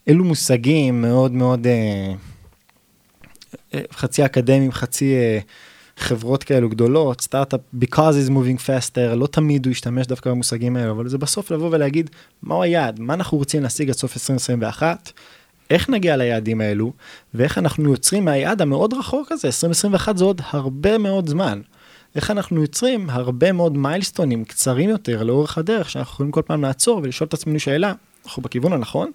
[0.08, 2.12] אלו מושגים מאוד מאוד אה,
[3.92, 5.14] חצי אקדמיים, חצי
[5.96, 10.92] חברות כאלו גדולות, סטארט-אפ, because is moving faster, לא תמיד הוא ישתמש דווקא במושגים האלו,
[10.92, 12.10] אבל זה בסוף לבוא ולהגיד
[12.42, 15.12] מהו היעד, מה אנחנו רוצים להשיג עד סוף 2021,
[15.70, 16.92] איך נגיע ליעדים האלו,
[17.34, 21.60] ואיך אנחנו יוצרים מהיעד המאוד רחוק הזה, 2021 זה עוד הרבה מאוד זמן.
[22.14, 27.00] איך אנחנו יוצרים הרבה מאוד מיילסטונים קצרים יותר לאורך הדרך, שאנחנו יכולים כל פעם לעצור
[27.02, 27.92] ולשאול את עצמנו שאלה,
[28.24, 29.10] אנחנו בכיוון הנכון?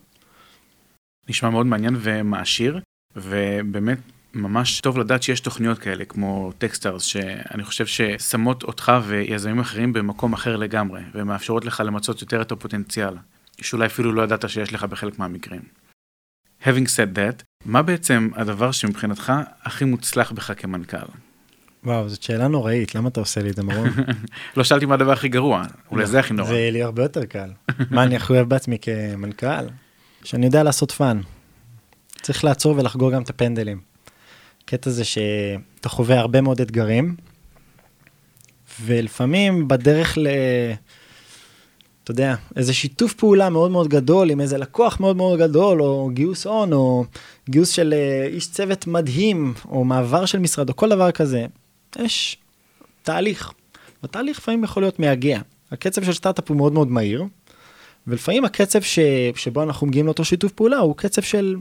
[1.30, 2.80] נשמע מאוד מעניין ומעשיר,
[3.16, 3.98] ובאמת
[4.34, 10.34] ממש טוב לדעת שיש תוכניות כאלה, כמו Techstars, שאני חושב ששמות אותך ויזמים אחרים במקום
[10.34, 13.14] אחר לגמרי, ומאפשרות לך למצות יותר את הפוטנציאל,
[13.62, 15.62] שאולי אפילו לא ידעת שיש לך בחלק מהמקרים.
[16.64, 20.98] Having said that, מה בעצם הדבר שמבחינתך הכי מוצלח בך כמנכ"ל?
[21.84, 23.90] וואו, זאת שאלה נוראית, למה אתה עושה לי את זה, מרון?
[24.58, 26.50] לא שאלתי מה הדבר הכי גרוע, אולי זה הכי נורא.
[26.50, 27.52] זה לי הרבה יותר קל.
[27.92, 29.68] מה אני הכי אוהב בעצמי כמנכ"ל?
[30.24, 31.22] שאני יודע לעשות fun.
[32.22, 33.82] צריך לעצור ולחגוג גם את הפנדלים.
[34.66, 37.16] קטע זה שאתה חווה הרבה מאוד אתגרים,
[38.82, 40.28] ולפעמים בדרך ל...
[42.10, 46.10] אתה יודע, איזה שיתוף פעולה מאוד מאוד גדול עם איזה לקוח מאוד מאוד גדול, או
[46.14, 47.06] גיוס הון, או
[47.50, 51.46] גיוס של אה, איש צוות מדהים, או מעבר של משרד, או כל דבר כזה,
[52.00, 52.38] יש
[53.04, 53.52] תהליך.
[54.04, 55.40] התהליך לפעמים יכול להיות מייגע.
[55.72, 57.24] הקצב של סטארט-אפ הוא מאוד מאוד מהיר,
[58.08, 59.00] ולפעמים הקצב ש...
[59.36, 61.56] שבו אנחנו מגיעים לאותו שיתוף פעולה הוא קצב של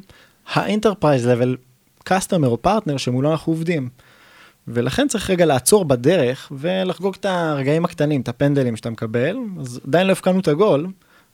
[0.53, 1.57] ה enterprise level
[2.05, 3.89] customer או פרטנר שמולו אנחנו עובדים.
[4.68, 10.07] ולכן צריך רגע לעצור בדרך ולחגוג את הרגעים הקטנים, את הפנדלים שאתה מקבל, אז עדיין
[10.07, 10.87] לא הבקענו את הגול,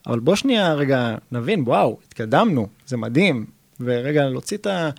[0.06, 3.46] אבל בוא שנייה רגע נבין, וואו, התקדמנו, זה מדהים,
[3.80, 4.90] ורגע להוציא את, ה,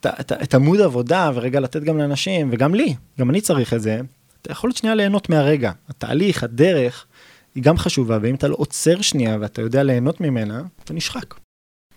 [0.00, 3.82] את, את, את העומס עבודה ורגע לתת גם לאנשים, וגם לי, גם אני צריך את
[3.82, 4.00] זה,
[4.42, 7.06] אתה יכול להיות שנייה ליהנות מהרגע, התהליך, הדרך,
[7.54, 11.34] היא גם חשובה, ואם אתה לא עוצר שנייה ואתה יודע ליהנות ממנה, אתה נשחק.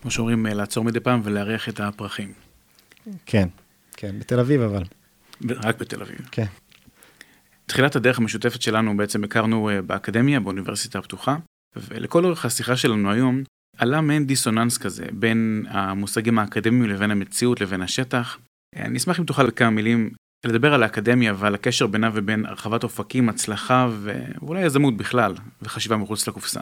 [0.02, 2.32] כמו שאומרים, לעצור מדי פעם ולארח את הפרחים.
[3.26, 3.48] כן,
[3.96, 4.82] כן, בתל אביב אבל.
[5.50, 6.28] רק בתל אביב.
[6.30, 6.46] כן.
[7.66, 11.36] תחילת הדרך המשותפת שלנו בעצם הכרנו אה, באקדמיה, באוניברסיטה הפתוחה,
[11.76, 13.42] ולכל אורך השיחה שלנו היום
[13.78, 18.38] עלה מעין דיסוננס כזה בין המושגים האקדמיים לבין המציאות לבין השטח.
[18.76, 20.10] אה, אני אשמח אם תוכל בכמה מילים
[20.46, 26.28] לדבר על האקדמיה ועל הקשר בינה ובין הרחבת אופקים, הצלחה ואולי יזמות בכלל, וחשיבה מחוץ
[26.28, 26.60] לקופסה.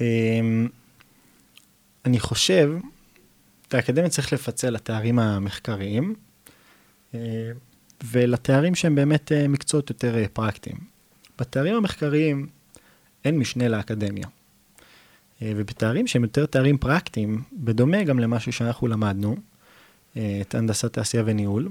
[0.00, 0.68] אמ,
[2.04, 2.70] אני חושב,
[3.68, 6.14] את האקדמיה צריך לפצל לתארים המחקריים,
[8.04, 10.76] ולתארים שהם באמת אה, מקצועות יותר אה, פרקטיים.
[11.38, 12.46] בתארים המחקריים
[13.24, 14.26] אין משנה לאקדמיה.
[15.42, 19.36] ובתארים שהם יותר תארים פרקטיים, בדומה גם למשהו שאנחנו למדנו,
[20.12, 21.68] את הנדסת תעשייה וניהול,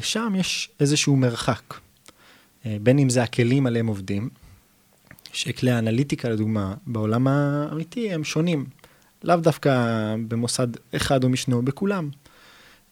[0.00, 1.74] שם יש איזשהו מרחק.
[2.64, 4.30] בין אם זה הכלים עליהם עובדים,
[5.32, 8.66] שכלי האנליטיקה לדוגמה, בעולם האמיתי הם שונים.
[9.24, 12.10] לאו דווקא במוסד אחד או משנו, בכולם.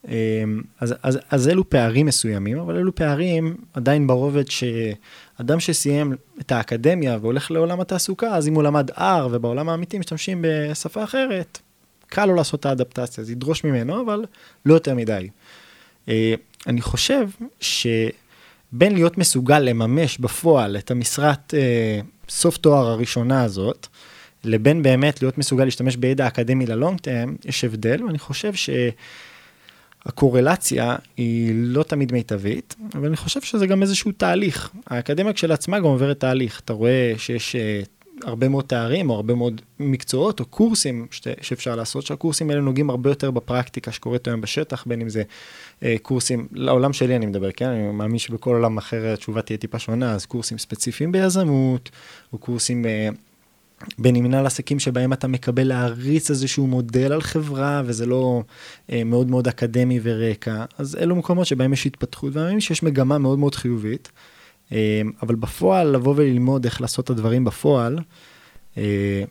[0.07, 6.51] אמ, אז, אז, אז אלו פערים מסוימים, אבל אלו פערים עדיין ברובד שאדם שסיים את
[6.51, 11.59] האקדמיה והולך לעולם התעסוקה, אז אם הוא למד R ובעולם האמיתי משתמשים בשפה אחרת,
[12.07, 14.25] קל לו לעשות את האדפטציה, זה ידרוש ממנו, אבל
[14.65, 15.29] לא יותר מדי.
[16.09, 16.33] אה,
[16.67, 23.87] אני חושב שבין להיות מסוגל לממש בפועל את המשרת אה, סוף תואר הראשונה הזאת,
[24.43, 28.69] לבין באמת להיות מסוגל להשתמש בידע אקדמי ללונג טרם, יש הבדל, ואני חושב ש...
[30.09, 34.71] הקורלציה היא לא תמיד מיטבית, אבל אני חושב שזה גם איזשהו תהליך.
[34.87, 36.61] האקדמיה כשלעצמה גם עוברת תהליך.
[36.65, 37.87] אתה רואה שיש uh,
[38.27, 42.89] הרבה מאוד תארים או הרבה מאוד מקצועות או קורסים ש- שאפשר לעשות, שהקורסים האלה נוגעים
[42.89, 45.23] הרבה יותר בפרקטיקה שקורית היום בשטח, בין אם זה
[45.79, 47.69] uh, קורסים, לעולם שלי אני מדבר, כן?
[47.69, 51.89] אני מאמין שבכל עולם אחר התשובה תהיה טיפה שונה, אז קורסים ספציפיים ביזמות,
[52.33, 52.85] או קורסים...
[52.85, 53.15] Uh,
[53.97, 58.43] בין אם מנהל עסקים שבהם אתה מקבל להריץ איזשהו מודל על חברה, וזה לא
[58.91, 63.39] אה, מאוד מאוד אקדמי ורקע, אז אלו מקומות שבהם יש התפתחות, מאמין שיש מגמה מאוד
[63.39, 64.11] מאוד חיובית.
[64.71, 67.99] אה, אבל בפועל, לבוא וללמוד איך לעשות את הדברים בפועל,
[68.77, 69.23] אה,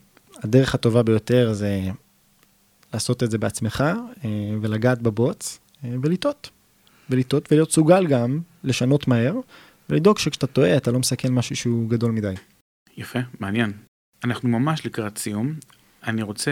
[0.43, 1.81] הדרך הטובה ביותר זה
[2.93, 3.85] לעשות את זה בעצמך,
[4.25, 4.31] אה,
[4.61, 6.51] ולגעת בבוץ, אה, ולטעות.
[7.11, 9.35] ולטעות ולהיות סוגל גם לשנות מהר,
[9.91, 12.35] ולדאוג שכשאתה טועה אתה לא מסכן משהו שהוא גדול מדי.
[12.97, 13.88] יפה, מעניין.
[14.25, 15.55] אנחנו ממש לקראת סיום.
[16.07, 16.51] אני רוצה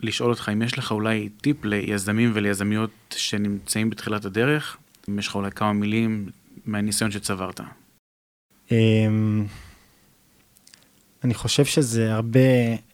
[0.00, 4.76] לשאול אותך אם יש לך אולי טיפ ליזמים וליזמיות שנמצאים בתחילת הדרך,
[5.08, 6.28] אם יש לך אולי כמה מילים
[6.66, 7.60] מהניסיון שצברת.
[8.70, 9.46] אמ,
[11.24, 12.40] אני חושב שזה הרבה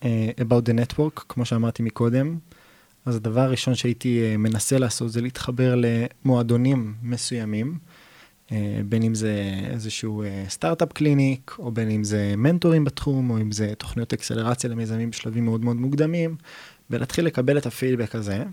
[0.00, 0.04] uh,
[0.40, 2.38] about the network, כמו שאמרתי מקודם.
[3.06, 7.78] אז הדבר הראשון שהייתי uh, מנסה לעשות זה להתחבר למועדונים מסוימים,
[8.88, 13.52] בין אם זה איזשהו סטארט-אפ uh, קליניק, או בין אם זה מנטורים בתחום, או אם
[13.52, 16.36] זה תוכניות אקסלרציה למיזמים בשלבים מאוד מאוד מוקדמים,
[16.90, 18.44] ולהתחיל לקבל את הפידבק הזה.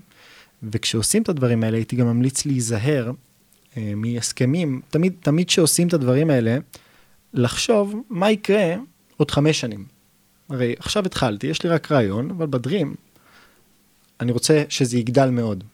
[0.62, 6.30] וכשעושים את הדברים האלה, הייתי גם ממליץ להיזהר uh, מהסכמים, תמיד, תמיד כשעושים את הדברים
[6.30, 6.58] האלה,
[7.34, 8.74] לחשוב מה יקרה
[9.16, 9.84] עוד חמש שנים.
[10.48, 12.94] הרי עכשיו התחלתי, יש לי רק רעיון, אבל ב dreams,
[14.20, 15.64] אני רוצה שזה יגדל מאוד.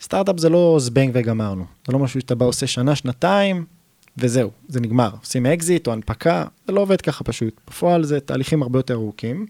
[0.00, 3.64] סטארט-אפ זה לא זבנג וגמרנו, זה לא משהו שאתה בא עושה שנה, שנתיים,
[4.16, 5.10] וזהו, זה נגמר.
[5.20, 7.60] עושים אקזיט או הנפקה, זה לא עובד ככה פשוט.
[7.68, 9.46] בפועל זה תהליכים הרבה יותר ארוכים,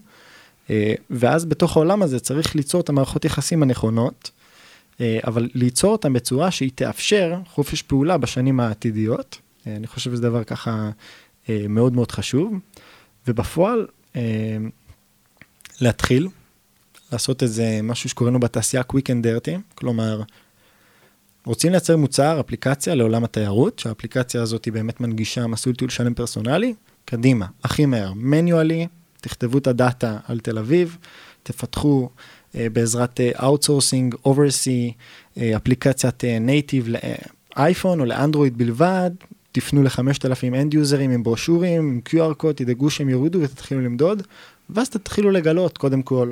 [0.69, 4.31] אה, ואז בתוך העולם הזה צריך ליצור את המערכות יחסים הנכונות,
[5.01, 9.37] אה, אבל ליצור אותם בצורה שהיא תאפשר חופש פעולה בשנים העתידיות.
[9.67, 10.89] אה, אני חושב שזה דבר ככה
[11.69, 12.53] מאוד מאוד חשוב.
[13.27, 13.87] ובפועל,
[15.81, 16.27] להתחיל,
[17.11, 20.21] לעשות איזה משהו שקוראים לו בתעשייה quick and dirty, כלומר,
[21.45, 26.73] רוצים לייצר מוצר, אפליקציה לעולם התיירות, שהאפליקציה הזאת היא באמת מנגישה מסלול טיול שלם פרסונלי,
[27.05, 28.87] קדימה, הכי מהר, manually,
[29.21, 30.97] תכתבו את ה data על תל אביב,
[31.43, 34.93] תפתחו uh, בעזרת outsourcing, uh, oversea,
[35.35, 36.99] uh, אפליקציית native uh,
[37.57, 39.11] לאייפון או לאנדרואיד בלבד,
[39.51, 44.23] תפנו ל-5,000 end יוזרים עם brochure-ים, עם QR code, תדאגו שהם יורידו ותתחילו למדוד,
[44.69, 46.31] ואז תתחילו לגלות קודם כל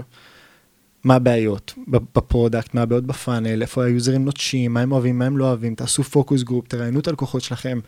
[1.04, 5.26] מה הבעיות ב product, מה הבעיות ב funnel, איפה היוזרים נוטשים, מה הם אוהבים, מה
[5.26, 7.80] הם לא אוהבים, תעשו focus group, תראיינו את הלקוחות שלכם,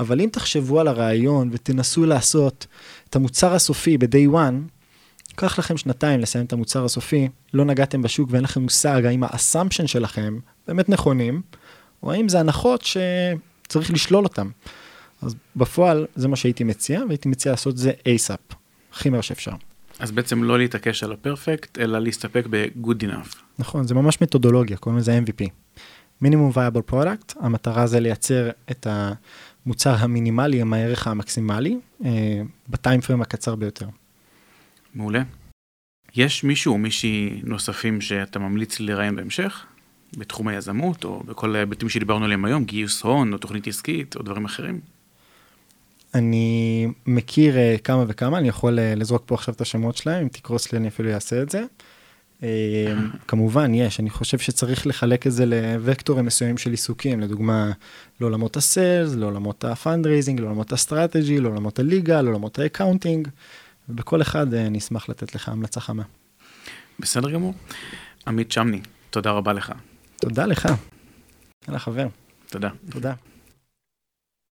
[0.00, 2.66] אבל אם תחשבו על הרעיון ותנסו לעשות
[3.10, 4.54] את המוצר הסופי ב-day one,
[5.28, 9.86] ייקח לכם שנתיים לסיים את המוצר הסופי, לא נגעתם בשוק ואין לכם מושג האם האסמפשן
[9.86, 11.42] שלכם באמת נכונים,
[12.02, 14.50] או האם זה הנחות שצריך לשלול אותם.
[15.22, 18.54] אז בפועל זה מה שהייתי מציע, והייתי מציע לעשות זה ASAP,
[18.92, 19.52] הכי מהר שאפשר.
[20.00, 23.36] אז בעצם לא להתעקש על הפרפקט, אלא להסתפק ב-good enough.
[23.58, 25.48] נכון, זה ממש מתודולוגיה, קוראים לזה MVP.
[26.20, 33.00] minimum viable product, המטרה זה לייצר את המוצר המינימלי עם הערך המקסימלי, אה, ב time
[33.00, 33.86] frame הקצר ביותר.
[34.94, 35.22] מעולה.
[36.16, 39.66] יש מישהו או מישהי נוספים שאתה ממליץ לראיין בהמשך?
[40.16, 44.44] בתחום היזמות, או בכל ההיבטים שדיברנו עליהם היום, גיוס הון, או תוכנית עסקית, או דברים
[44.44, 44.80] אחרים?
[46.14, 50.28] אני מכיר uh, כמה וכמה, אני יכול uh, לזרוק פה עכשיו את השמות שלהם, אם
[50.28, 51.64] תרצו לי אני אפילו אעשה את זה.
[52.40, 52.44] Uh,
[53.28, 55.44] כמובן, יש, אני חושב שצריך לחלק את זה
[55.86, 57.72] לוקטורים מסוימים של עיסוקים, לדוגמה,
[58.20, 63.28] לעולמות ה sales, לעולמות ה fundraising, לעולמות ה strategy, לעולמות ה legal, לעולמות ה accounting,
[63.88, 66.02] ובכל אחד uh, אני אשמח לתת לך המלצה חמה.
[66.98, 67.54] בסדר גמור.
[68.26, 68.80] עמית שמני,
[69.10, 69.72] תודה רבה לך.
[70.16, 70.68] תודה לך.
[71.68, 72.06] יאללה חבר.
[72.50, 72.68] תודה.
[72.90, 73.29] תודה.